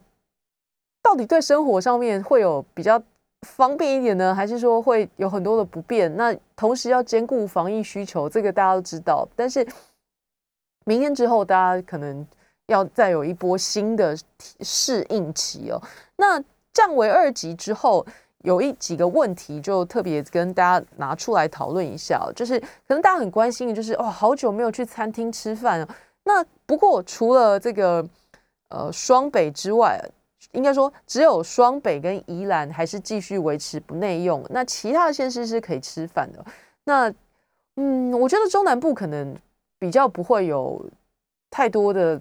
[1.02, 3.02] 到底对生活上面会有比较。
[3.46, 6.14] 方便一点呢，还是说会有很多的不便？
[6.16, 9.26] 那同时要兼顾防疫需求，这个大家都知道。
[9.36, 9.66] 但是
[10.84, 12.26] 明天之后，大家可能
[12.66, 14.16] 要再有一波新的
[14.60, 15.80] 适应期哦。
[16.16, 18.04] 那降为二级之后，
[18.38, 25.88] 有一几个问题就特别跟大家拿出来讨论一下，就是可能大家很关心的，就是哇，好久没有去餐厅吃饭了。
[26.24, 28.04] 那不过除了这个
[28.70, 30.00] 呃双北之外，
[30.52, 36.44] 应该说，只有双北跟宜兰还是继续维持不内用，那其他的县市是可以吃饭的。
[36.84, 37.12] 那，
[37.76, 39.36] 嗯，我觉得中南部可能
[39.78, 40.82] 比较不会有
[41.50, 42.20] 太多的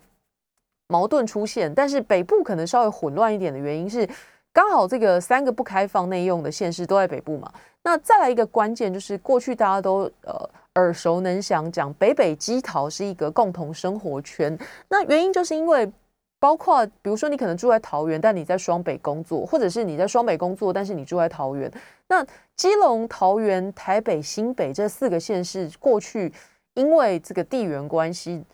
[0.88, 4.08] 矛盾出现，但是北部可能稍微混乱一点的原因是，
[4.52, 7.50] 刚好这个三个不开放内用的县市都在北部嘛。
[7.82, 14.60] 那再来一个关键就是，过去大家都呃耳熟能详讲北北基桃是一个共同生活圈，
[14.90, 15.90] 那原因就是因为。
[16.48, 21.70] 包括比如说，你可能住在桃园，但你在双北工作，或者是你在双北工作，但是你住在桃园。
[22.08, 26.32] 那基隆、桃园、台北、新北这四个县市，过去
[26.76, 28.46] 因为这个地缘关系，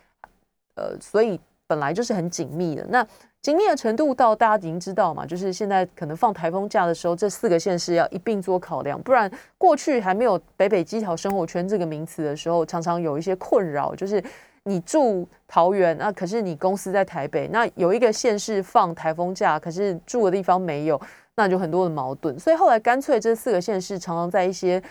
[0.73, 2.84] 呃，所以本来就是很紧密的。
[2.89, 3.06] 那
[3.43, 14.23] 紧密的程度到大家已经知道嘛，就是现在可能放台风假的时候，这四个县市要一并做考量，不然过去还没有北北基桃生活圈这个名词的时候，常常有一些困扰，就是。
[14.65, 20.99] 你住桃园那可是你公司在台北，那有一个县市放台风假，可是住的地方没有，
[21.36, 22.39] 那就很多的矛盾。
[22.39, 24.82] 所以后来干脆这四个县市常常在一些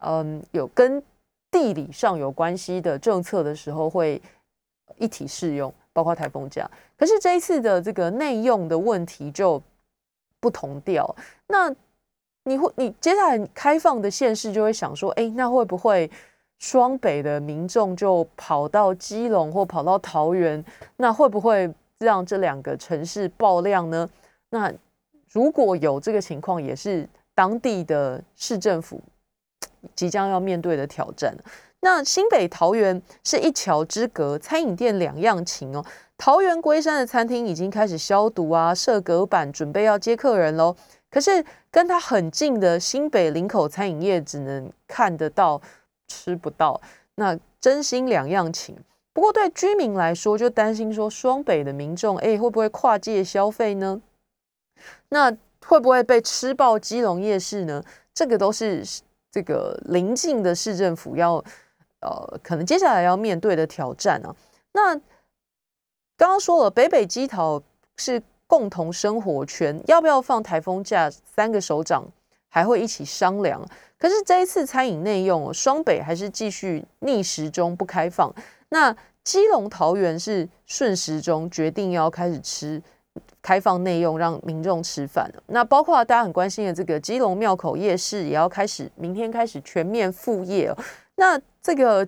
[0.00, 1.02] 嗯有跟
[1.50, 4.20] 地理上有关系的政策的时候会
[4.98, 6.70] 一体适用，包括台风假。
[6.98, 9.62] 可是这一次的这个内用的问题就
[10.40, 11.16] 不同调。
[11.48, 11.74] 那
[12.44, 16.10] 你会你接下来开放的县市就会想说，哎，那会不会？
[16.62, 20.64] 双北的民众就跑到基隆或跑到桃园，
[20.96, 24.08] 那会不会让这两个城市爆量呢？
[24.50, 24.72] 那
[25.32, 29.00] 如果有这个情况，也是当地的市政府
[29.96, 31.36] 即将要面对的挑战。
[31.80, 35.84] 那新北桃园是一桥之隔，餐饮店两样情哦。
[36.16, 40.76] 桃园龟山的餐厅已经开始消毒啊，设隔板，准备要接客人喽。
[41.10, 45.60] 可是跟它很近的新北林口餐饮业只能看得到，
[46.12, 46.78] 吃不到。
[47.14, 48.76] 那真心两样情。
[49.12, 54.00] 不过对居民来说，就担心说双北的民众，哎，会不会跨界消费呢？
[55.08, 55.30] 那
[55.66, 57.82] 会不会被吃爆基隆夜市呢？
[58.12, 58.84] 这个都是
[59.30, 61.42] 这个邻近的市政府要
[62.00, 64.36] 呃，可能接下来要面对的挑战啊。
[64.72, 64.94] 那
[66.16, 67.62] 刚刚说了，北北基桃
[67.96, 68.22] 是。
[68.52, 71.10] 共同生活圈要不要放台风假？
[71.10, 72.06] 三个首长
[72.52, 73.66] 还会一起商量。
[73.98, 78.30] 可是这一次餐饮内用，双北还是继续逆时钟不开放。
[78.68, 82.82] 那基隆桃园是顺时钟决定要开始吃
[83.40, 85.32] 开放内用，让民众吃饭。
[85.46, 90.74] 那包括大家很关心的这个基隆庙口夜市，也要开始明天开始全面复业。
[91.16, 92.06] 那这个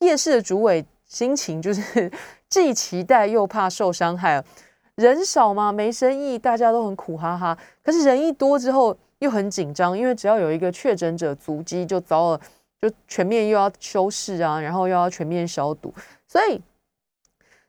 [0.00, 2.10] 夜市的主委心情就是
[2.50, 4.44] 既期待又怕受伤害。
[4.96, 7.56] 人少嘛，没生意，大家都很苦哈哈。
[7.82, 12.40] 可是人一多之后又很紧张，因为只要有一个确诊者足迹，就糟了，
[12.80, 15.94] 就全面又要修饰啊，然后又要全面消毒。
[16.26, 16.60] 所以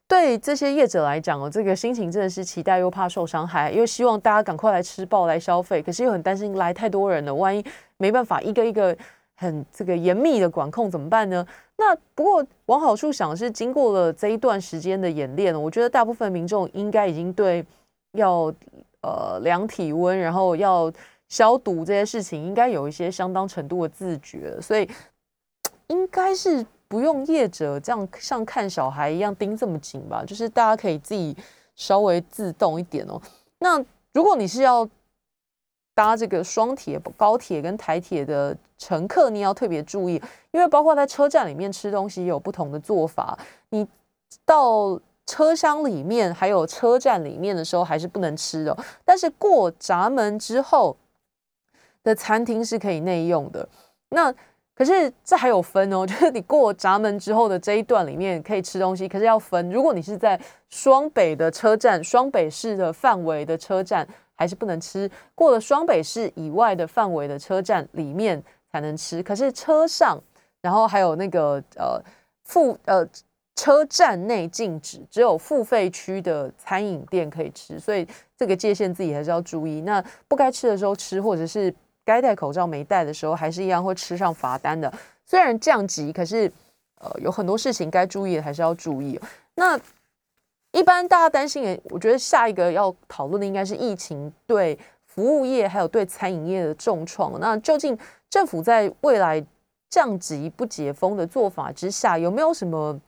[0.07, 7.63] 对这些业者来讲哦，这个心情真的是期待又怕受伤害，又希望大家赶快来吃爆来消费，可是又很担心来太多人了，万一
[7.97, 8.97] 没办法一个一个
[9.35, 11.45] 很这个严密的管控怎么办呢？
[11.77, 17.63] 那不过往好处想是，经过了这一段时间的演练，我觉得大部分民众应该已经对
[18.13, 18.53] 要
[19.01, 20.91] 呃量体温，然后要
[21.33, 24.87] 消毒这些事情，应该有一些相当程度的自觉，所以
[25.87, 31.35] 应该是不用业者这样像看小孩一样盯这么紧吧，就是大家可以自己
[31.75, 33.19] 稍微自动一点哦。
[33.57, 34.87] 那如果你是要
[35.95, 43.35] 搭这个双铁、高铁跟台铁的乘客，你要特别注意，因为包括在车站里面吃东西有不同的做法。
[43.69, 43.87] 你
[44.45, 48.77] 到车厢里面还有车站里面的时候，还是不能吃的。
[49.03, 50.95] 但是过闸门之后
[52.03, 53.67] 的餐厅是可以内用的。
[54.09, 54.33] 那
[54.75, 59.69] 可是这还有分哦， 就是你过闸门之后的这一段里面可以吃东西，可是要分。
[59.71, 60.39] 如果你是在
[60.69, 64.07] 双北的车站、双北市的范围的车站。
[64.35, 69.21] 还是不能吃，过了双北市以外的范围的车站里面才能吃。
[69.21, 70.19] 可是车上，
[70.59, 72.01] 然后还有那个呃
[72.43, 73.07] 付呃
[73.55, 77.79] 车站内禁止，只有付费区的餐饮店可以吃。
[77.79, 79.81] 所以这个界限自己还是要注意。
[79.81, 81.73] 那不该吃的时候吃，或者是
[82.05, 84.91] 该戴口罩没戴的时候，还是一样会吃上罚单的。
[85.25, 86.51] 虽然降级，可是
[86.99, 89.19] 呃有很多事情该注意的还是要注意。
[89.55, 89.79] 那。
[90.75, 97.39] 一般大家担心的，我觉得下一个要讨论的应该是疫情对服务业还有对餐饮业的重创。
[97.39, 97.95] 那究竟
[98.27, 99.45] 政府在未来
[99.87, 102.99] 降级不解封的做法之下，有没有什么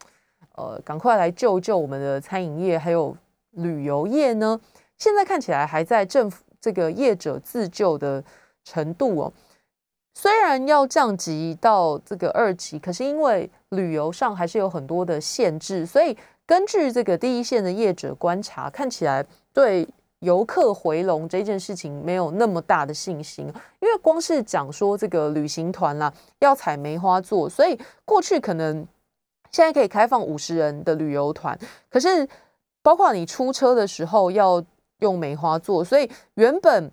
[0.54, 3.16] 呃，赶快来救救我们的餐饮业还有
[3.50, 4.60] 旅游业呢？
[4.96, 8.22] 现在看起来还在政府这个业者自救的
[8.66, 9.32] 程度哦。
[10.12, 16.14] 虽然要降级到这个二级，可是因为旅游上还是有很多的限制，所以。
[16.48, 19.84] 根据这个第一线的业者观察，看起来对
[20.20, 28.86] 游客回笼这件事情没有那么大的信心，因为光是讲说这个旅行团啦要采梅花座，所以过去可能
[29.50, 31.58] 现在可以开放五十人的旅游团，
[31.90, 32.28] 可是
[32.80, 34.62] 包括你出车的时候要
[35.00, 36.88] 用梅花座，所以原本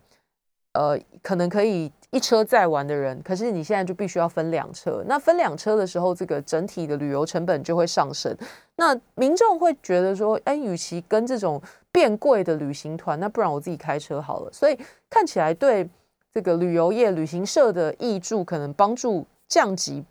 [0.73, 1.91] 呃可能可以。
[2.13, 5.03] 一车载完的人，可是你现在就必须要分两车。
[5.07, 8.37] 那分两车的时候，这个整体的旅游成本就会上升。
[8.75, 11.59] 那民众会觉得说，哎，与其跟这种
[11.91, 14.53] 变贵的旅行团，那不然我自己开车好了。
[14.53, 14.77] 所以
[15.09, 15.89] 看起来对
[16.31, 20.05] 这个旅游业、旅行社的益助，可能帮助降级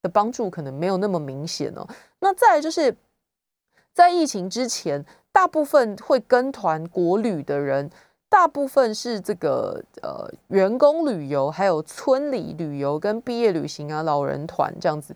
[0.00, 1.84] 的帮助可能没有那么明显哦。
[2.20, 2.96] 那再就是
[3.92, 7.90] 在疫情之前，大部分会跟团国旅的人。
[8.30, 15.14] 大部分是这个呃员工旅游，还有村里旅游跟毕业旅行啊，老人团这样子。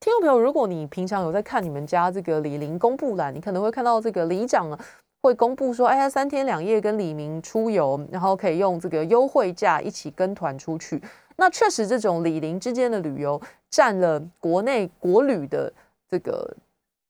[0.00, 4.76] 听众朋友，如果你平常有在看你们家这个李林公布栏，你可能会看到这个里长
[5.22, 11.00] 会公布说，哎呀，三天两夜跟李明出游，然后可以用这个优惠价一起跟团出去。
[11.36, 13.40] 那确实，这种李林之间的旅游
[13.70, 15.72] 占了国内国旅的
[16.10, 16.52] 这个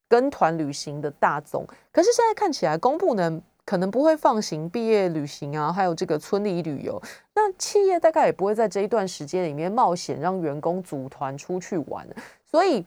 [0.09, 1.66] 跟团旅行的大宗。
[1.91, 3.41] 可是现在看起来，公布呢？
[3.64, 7.00] 可能不会放行毕业旅行啊，还有这个村里旅游。
[7.34, 12.06] 那企业大概也不会在这一段时间里面冒险让员工组团出去玩，
[12.44, 12.84] 所以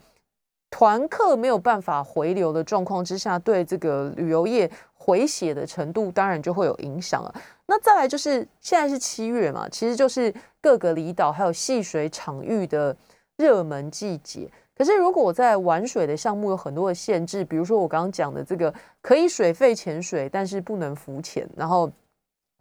[0.70, 7.34] 团客没有办法回流的状况之下，对这个旅游业回血的程度当然就会有影响了。
[7.68, 12.96] 那再来就是现在是七月嘛，其实就是各个离岛还有戏水场域的
[13.38, 14.52] 热门季节。
[14.78, 21.90] 可是如果我在玩水的项目有很多的限制，比如说我刚刚讲的这个可以水肺潜水，但是不能浮潜，然后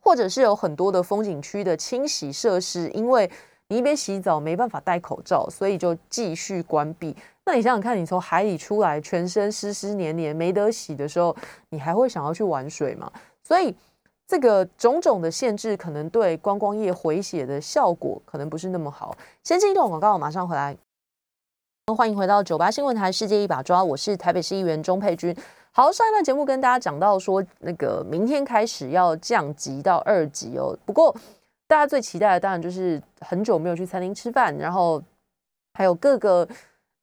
[0.01, 3.29] 或者是有很多的风景区的清洗设施，因为
[3.69, 7.17] 你一边洗澡没办法戴口罩，所以就继续关闭。
[7.45, 11.35] 那你想想看，你从海里出来，全身湿湿黏黏没得洗的时候，
[11.71, 13.11] 你还会想要去玩水吗？
[13.43, 13.75] 所以
[14.27, 19.17] 这个种种的限制，可能对观光业回血的效果可能不是那么好。
[19.43, 20.77] 先进一段广告，我马上回来。
[21.93, 25.37] 欢迎回到九八新闻台《世界一把抓》，我是台北市议员钟佩君。
[25.71, 30.75] 好，上一段节目跟大家讲到说，那个明天开始要降级到二级哦。
[30.87, 31.15] 不过
[31.69, 35.01] 大家最期待的当然就是很久没有去餐厅吃饭，然后
[35.75, 36.49] 还有各个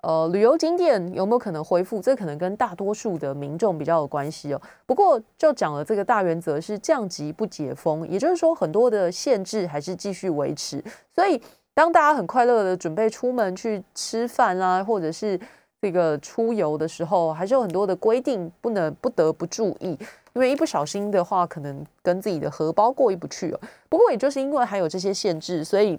[0.02, 2.02] 呃旅游景点有没有可能恢复？
[2.02, 4.60] 这可能跟大多数的民众比较有关系哦。
[4.88, 11.40] 不过就讲了这个大原则是降级不解封，也就是说很多的限制还是继续维持，所以。
[11.74, 15.40] 当大家很快乐的准备出门去吃饭啦，或者是
[15.82, 19.98] 这个出游的时候，还是有很多的规定不能不得不注意，
[20.34, 23.60] 因为一不小心的话，可能跟自己的荷包过意不去哦。
[23.88, 25.98] 不过也就是因为还有这些限制，所以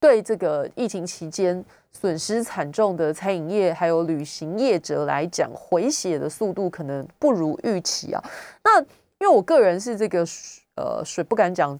[0.00, 1.62] 对这个疫情期间
[1.92, 8.24] 损失惨重的餐饮业还有旅行业者来讲，回血的速度可能不如预期啊。
[8.64, 8.86] 那因
[9.20, 10.24] 为我个人是这个
[10.76, 11.78] 呃水不敢讲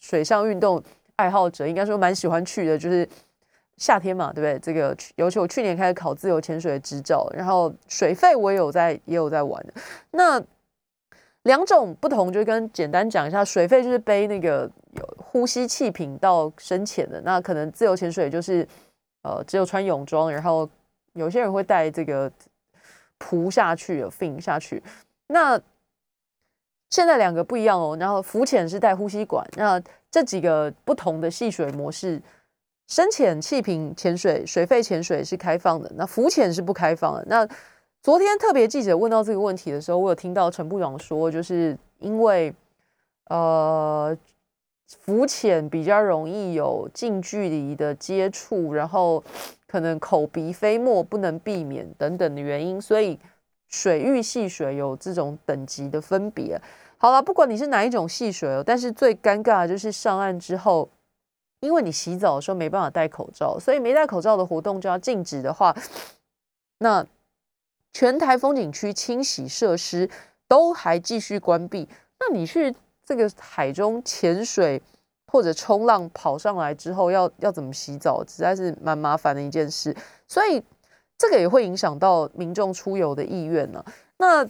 [0.00, 0.82] 水上运动。
[1.20, 3.06] 爱好者应该说蛮喜欢去的，就是
[3.76, 4.58] 夏天嘛，对不对？
[4.58, 9.62] 这个尤其我去年开始考自由潜水的执照，然后水费我也有在也有在玩。
[10.12, 10.42] 那
[11.42, 18.66] 两种不同，就跟简单讲一下，水费就是背那个有呼吸气瓶到深浅的，那可能自由潜水就是
[19.22, 20.66] 呃只有穿泳装，然后
[21.12, 22.32] 有些人会带这个
[23.18, 24.82] 扑下去，fin 下去。
[25.26, 25.60] 那
[26.88, 29.78] 现在两个不一样哦，然后浮潜是带呼吸管，那。
[30.10, 32.20] 这几个不同的戏水模式，
[32.88, 37.24] 深潜气瓶潜水、水肺潜水是开放的，那浮潜是不开放的。
[37.28, 37.48] 那
[38.02, 42.52] 昨天特别记者问到这个问题的时候，我有听到陈部长说，就是因为
[43.26, 44.16] 呃
[44.88, 49.22] 浮潜比较容易有近距离的接触，然后
[49.68, 53.16] 可能口鼻飞沫不能避免等等的原因，所以
[53.68, 56.60] 水域戏水有这种等级的分别。
[57.02, 60.86] 好了，不管你是哪一种戏水哦，但是最尴尬的就是上岸之后，
[61.60, 65.74] 因为你洗澡的时候没办法戴口罩，所以没戴口罩的活动就要禁止的话，
[66.80, 67.06] 那
[67.94, 70.10] 全台风景区清洗设施
[70.46, 71.88] 都还继续关闭，
[72.18, 74.82] 那你去这个海中潜水
[75.26, 79.96] 或者冲浪跑上来之后，要要怎么洗澡，实在是蛮麻烦的一件事，
[80.28, 80.62] 所以
[81.16, 83.82] 这个也会影响到民众出游的意愿呢。
[84.18, 84.46] 那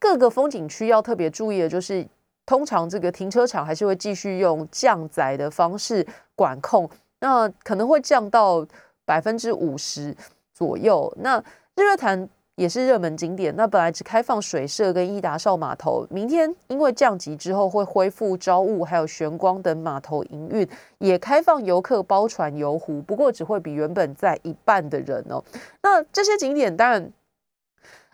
[0.00, 2.04] 各个风景区要特别注意的就是，
[2.46, 6.88] 通常这个停车场还是会继续用降载的方式管控，
[7.20, 8.66] 那可能会降到
[9.04, 10.16] 百分之五十
[10.54, 11.14] 左右。
[11.18, 11.38] 那
[11.76, 25.44] 日月潭也是热门景点，那本来只开放水社跟伊达少码头，明天因为降级之后会恢复招雾还有玄光等码头营运，也开放游客包船游湖，不过只会比原本在一半的人哦。
[25.82, 27.12] 那这些景点当然，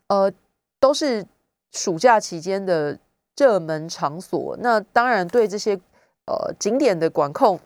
[0.08, 0.32] 呃，
[0.80, 1.24] 都是。
[1.76, 2.98] 暑假期间的
[3.36, 5.74] 热门场所，那当然对这些
[6.24, 7.60] 呃景点的管控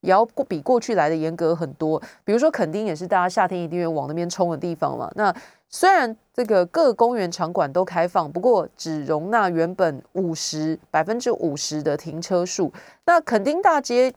[0.00, 2.00] 也要比过去来的严格很多。
[2.24, 5.10] 比如说，垦丁也是大家夏天一定会往那边冲的地方嘛。
[5.14, 5.34] 那
[5.68, 12.72] 虽然这个各公园场馆都开放，不过只容纳原本五十百分之五十的停车数。
[13.04, 14.14] 那垦丁大街。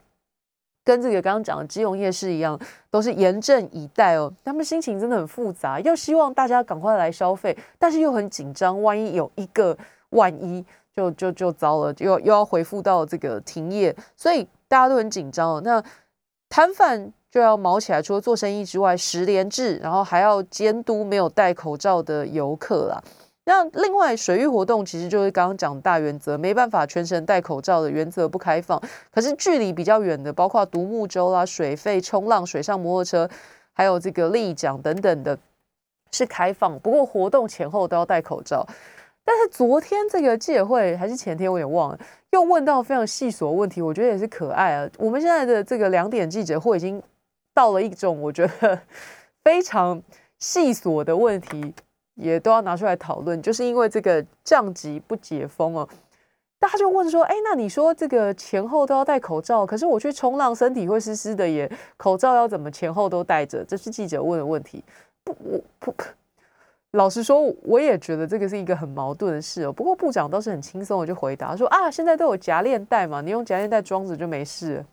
[0.83, 2.59] 跟这个刚刚讲的基隆夜市一样，
[2.91, 4.31] 都是严阵以待哦。
[4.43, 9.77] 他们心情真的很复杂，又希望大家赶快来消费，但是又很紧张，万一有一个
[10.09, 10.65] 万一，
[10.95, 15.63] 就就就糟了，又又要回复到这个停业，所以大家都很紧张。
[15.63, 15.81] 那
[16.49, 23.01] 摊贩就要毛起来，除了做生意之外，十连制，然后还要监督没有戴口罩的游客啦。
[23.45, 28.81] 那另外水域活动其实就是刚刚讲大原则，没办法全程戴口罩的原则不开放。
[29.11, 33.29] 可是距离比较远的，包括独木舟啦、水费、冲浪、水上摩托车，
[33.73, 35.37] 还有这个立桨等等的，
[36.13, 36.79] 是开放。
[36.79, 38.65] 不过活动前后都要戴口罩。
[39.25, 41.99] 但是昨天这个记者会还是前天，我也忘了，
[42.31, 44.89] 又问到非常细琐问题，我觉得也是可爱啊。
[44.97, 47.01] 我们现在的这个两点记者会已经
[47.53, 48.79] 到了一种我觉得
[49.43, 50.01] 非常
[50.39, 51.73] 细琐的问题。
[52.15, 55.87] 也都要拿出来讨论，就是因为这个降级不解封哦，
[56.59, 63.65] 大家就问说：哎，那你说这个前后都要戴口罩，可是我去冲浪，身体会湿湿的，也口罩要怎么前后都戴着？
[63.65, 64.83] 这是记者问的问题。
[65.23, 65.93] 不，我不，
[66.91, 69.73] 老实说，我也觉得这个是一个很矛盾的事哦。
[69.73, 74.85] 不过部长倒是很轻松我就回答说：啊，现在都有夹链带嘛，你用夹链带装着就没事。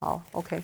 [0.00, 0.62] 好，OK。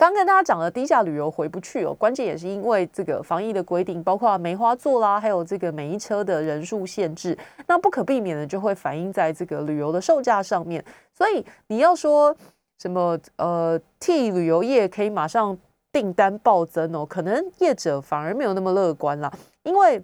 [0.00, 7.36] 刚跟大家讲的低价旅游回不去哦，关键也是因为这个防疫的规定，包括梅花座啦，还有这个每一车的人数限制，
[7.66, 10.82] 那不可避免的就会反映在这个旅游的售价上面。
[11.12, 12.34] 所以你要说
[12.78, 15.54] 什么呃，替旅游业可以马上
[15.92, 19.30] 订单暴增哦，可能业者反而没有那么乐观啦，
[19.64, 20.02] 因为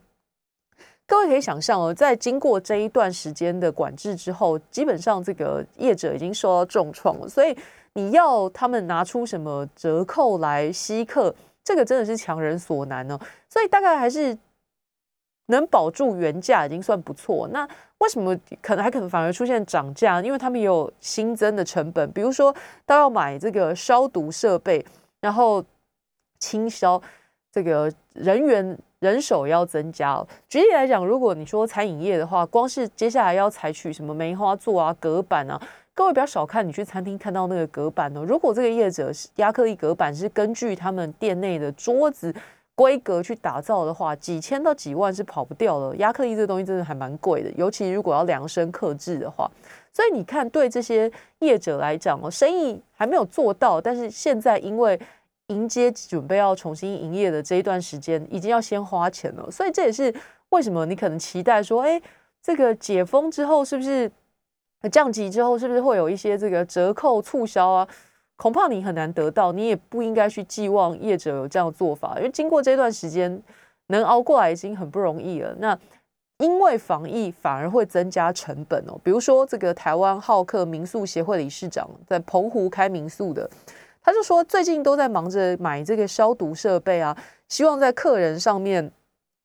[1.07, 7.57] 各位可以想象哦，在经过这一段时间的管制之后，基本上这个业者已经受到重创了，所以。
[7.97, 11.35] 你要他们拿出什么折扣来吸客，
[11.65, 13.19] 这个真的是强人所难呢。
[13.49, 14.37] 所以大概还是
[15.47, 17.49] 能保住原价已经算不错。
[17.49, 17.67] 那
[17.97, 20.21] 为什么可能还可能反而出现涨价？
[20.21, 24.85] 因为他们也有新增的成本，比如说都要买这个消毒设备，
[25.23, 25.65] 然后
[26.39, 27.01] 清消
[27.51, 30.23] 这个人员人手要增加。
[30.51, 35.59] 举例来讲，如果你说餐饮业的话，光是接下来要采取什么梅花座啊、隔板啊。
[35.97, 42.33] 各位不要小看你去餐厅看到那个隔板哦，如果这个业者是亚克力隔板是根据他们店内的桌子
[42.75, 45.97] 规格去打造的话，几千到几万是跑不掉的。
[45.97, 49.51] 亚克力这个东西真的还蛮贵的，尤其如果要量身刻制的话。
[49.91, 55.01] 所以你看，对这些业者来讲哦，生意还没有做到，但是现在因为
[55.47, 59.51] 迎接准备要重新营业的这一段时间，已经要先花钱了。
[59.51, 60.15] 所以这也是
[60.51, 61.99] 为什么你可能期待说，哎，
[62.43, 64.13] 这个解封之后是不是？
[64.91, 67.89] 降级之后是不是会有一些这个折扣促销啊？
[68.37, 73.43] 恐怕你很难得到，你也不应该去寄望业者有这样的做法，因为经过这段时间
[73.87, 75.55] 能熬过来已经很不容易了。
[75.59, 75.79] 那
[76.39, 79.01] 因为防疫反而会增加成本哦。
[79.03, 83.49] 比如说这个台湾好客民宿协会理事长在澎湖开民宿的，
[84.03, 87.17] 他就说最近都在忙着买这个消毒设备啊，
[87.49, 88.93] 希望在客人上面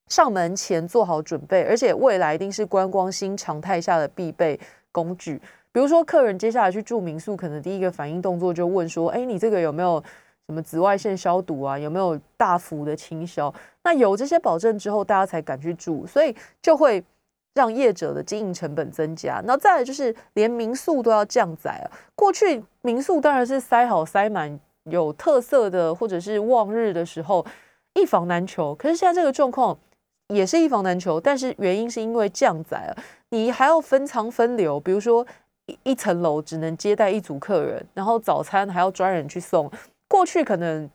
[0.10, 4.60] 上门前做好准备，而且未来一定是观光新常态下的必备。
[4.92, 10.04] 工具，比如说客人接下来去住民宿，可能第一个反应动作就问说：“哎，你这个有没有
[10.48, 11.78] 什么紫外线消毒啊？
[11.78, 17.04] 有没有大幅的清消？”那有这些保证之后，大家才敢去住，所以就会
[17.54, 19.42] 让业者的经营成本增加。
[19.46, 21.88] 那再来就是连民宿都要降载啊。
[22.16, 27.46] 过去民宿当然是塞好塞满，有特色的或者是旺日的时候
[27.94, 28.76] 一房难求。
[28.76, 29.78] 可是现在这个状况
[30.32, 33.04] 也是一房难求，但是原因是因为降载了。
[33.30, 35.26] 你还要分仓分流，比如说
[35.66, 39.72] 一一层楼只能接待一组客人，然后早餐还要专人去送。
[40.08, 40.90] 过去可能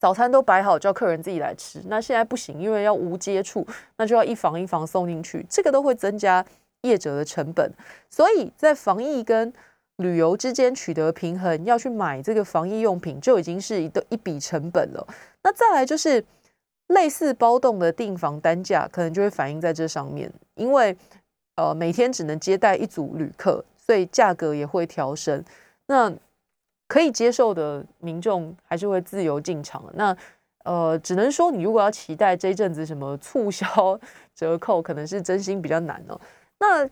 [0.00, 3.66] 早餐都摆好，叫客人自己来吃，那现在不行，因为要无接触，
[3.96, 6.44] 那就要一房一房送进去，这个都会增加
[6.82, 7.70] 业者的成本。
[8.08, 9.52] 所以在防疫跟
[9.96, 15.06] 旅游之间取得平衡，要去买这个防疫用品，就已经是一个一笔成本了。
[15.42, 16.24] 那再来就是
[16.90, 20.96] 类似包栋的订房单价，可能就会反映在这上面，因为。
[21.56, 25.44] 呃，每天只能接待一组旅客，所以价格也会调升。
[25.88, 26.10] 那
[26.88, 29.84] 可以接受的民众还是会自由进场。
[29.92, 30.16] 那
[30.64, 34.00] 呃，只能说你如果要期待这一阵子什么促销
[34.34, 36.18] 折扣，可能是真心比较难哦。
[36.60, 36.88] 那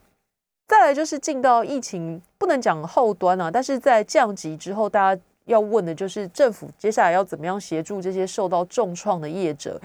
[0.67, 9.81] 再来就是进到疫情，不能讲后端啊，但是在降级之后，大家要问的就是政府接下来要怎么样协助这些受到重创的业者，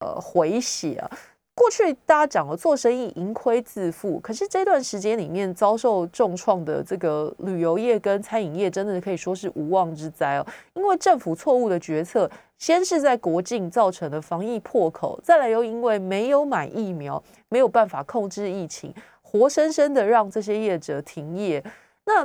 [0.00, 1.10] 呃，回血啊。
[1.54, 10.46] 过去大家讲了做生意盈亏自负，可是这段时间里面遭受重创的这个旅游业跟餐饮业，真的可以说是无妄之灾哦。
[10.74, 18.92] 因为政府错误的决策，先是在国境造成的防疫破口，再来又因为没有买疫苗，没有办法控制疫情，
[19.22, 21.64] 活生生的让这些业者停业。
[22.04, 22.16] 那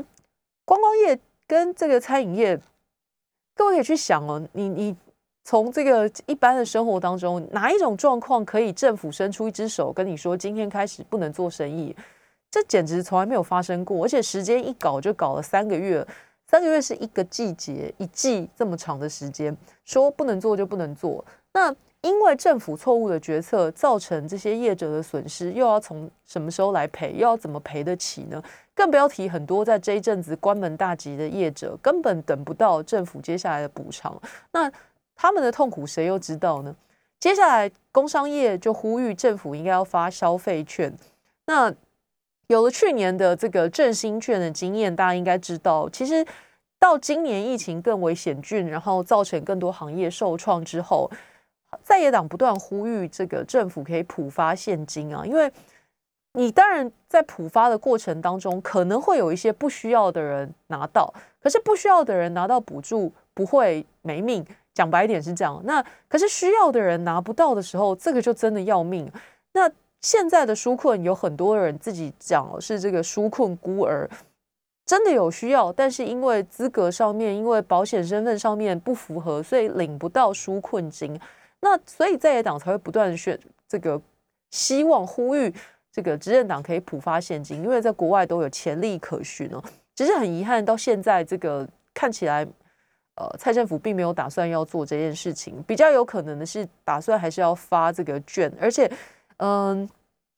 [0.66, 1.18] 观光业
[1.52, 2.58] 跟这个餐饮业，
[3.54, 4.96] 各位可以去想哦，你你。
[5.44, 11.94] 从这个一般的生活当中，哪一种状况可以政府伸出一只手跟你说，今天开始不能做生意？
[12.52, 16.08] 这简直从来没有发生过，而且时间一搞就搞了三个月，
[16.46, 21.26] 三个月是一个季节，一季这么长的时间，说不能做就不能做。
[21.52, 27.12] 那因为政府错误的决策，造成这些业者的损失，又要从什么时候来赔？
[27.14, 28.42] 又要怎么赔得起呢？
[28.74, 34.20] 更不要提很多在这一阵子关门大吉的业者，根本等不到政府接下来的补偿。
[34.52, 34.72] 那
[35.16, 36.76] 他们的痛苦谁又知道呢？
[37.20, 40.92] 接下来，工商业就呼吁政府应该要发消费券。
[41.46, 41.72] 那
[42.48, 46.26] 有了去年的这个振兴券的经验，大家应该知道，其实
[46.80, 51.08] 到今年疫情更为险峻，然后造成更多行业受创之后，
[51.84, 55.52] 在野党不断呼吁这个政府可以普发现金啊，因为
[56.34, 64.46] 你当然在普发的过程当中，可能会有一些不需要的人拿到，可是不需要的人拿到补助不会没命。
[64.74, 69.12] 讲白一点是这样，那可是需要的人拿不到的时候，这个就真的要命。
[69.52, 69.70] 那
[70.00, 74.10] 现在的纾困有很多人自己讲是这个纾困孤儿，
[74.86, 81.20] 真的有需要，但是因为资格上面，因为保险身份上面不符合，所以领不到纾困金。
[81.62, 84.02] 那所以在野党才会不断选这个，
[84.50, 85.54] 希望呼吁
[85.92, 89.64] 这个执政党可以普发现金，因为在国外都有潜力可循哦。
[89.96, 92.46] 只是很遗憾，到现在这个看起来，
[93.16, 95.64] 呃，蔡政府并没有打算要做这件事情。
[95.64, 98.92] 比较有可能的是，打算还是要发这个券，而且，
[99.38, 99.90] 嗯。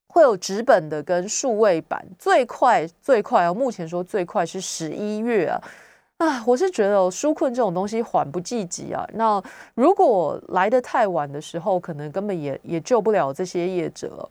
[0.05, 3.51] 会有纸本的跟数位版，最快最快啊！
[3.51, 5.59] 目前说最快是十一月啊！
[6.23, 9.05] 啊，我是觉得纾困这种东西缓不济急啊。
[9.13, 9.41] 那
[9.75, 14.29] 如果来的太晚的时候，可能根本也也救不了这些业者。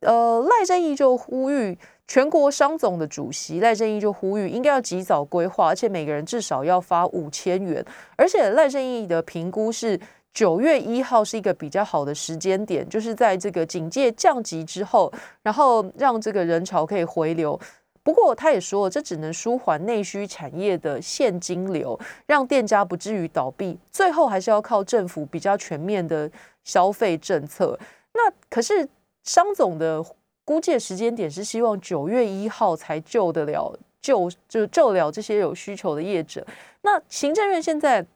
[0.00, 1.76] 呃，赖正义就呼吁
[2.06, 7.84] 全国商总的主席赖正义就呼吁，应该要及早规划，而且每个人至少要发五千元。
[8.16, 10.00] 而且赖正义的评估是。
[10.36, 15.10] 九月一号是一个比较好的时间点，就是在这个警戒降级之后，
[15.42, 17.58] 然后让这个人潮可以回流。
[18.06, 23.76] 不过他也说，这只能舒缓内需产业的现金流，让店家不至于倒闭。
[23.90, 26.30] 最后还是要靠政府比较全面的
[26.62, 27.76] 消费政策。
[28.12, 28.88] 那可是
[29.24, 30.00] 商总的
[30.44, 36.46] 估计时间点是希望九月一号才救得了，救就救了这些有需求的业者。
[36.82, 38.06] 那行政院现在。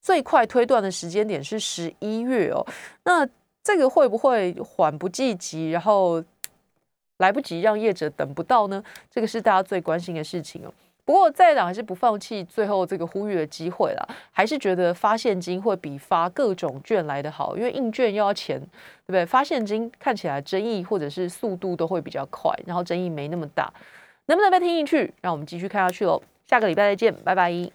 [0.00, 2.64] 最快推断的时间点是十一月哦，
[3.02, 3.28] 那
[3.64, 6.22] 这个会不会缓不济急，然后
[7.18, 8.82] 来不及让业者等不到呢？
[9.10, 10.72] 这个是大家最关心的事情哦。
[11.04, 19.24] 不过在党还是不放弃最后这个呼吁的机会啦，还是觉得发现金会比发各种券来的好，因为印券又要钱，对不对？
[19.24, 23.72] 发现金看起来争议或者是速度都会比较快，然后争议没那么大，
[24.26, 25.14] 能不能被听进去？
[25.22, 26.22] 让我们继续看下去喽。
[26.46, 27.66] 下个礼拜再见，拜拜。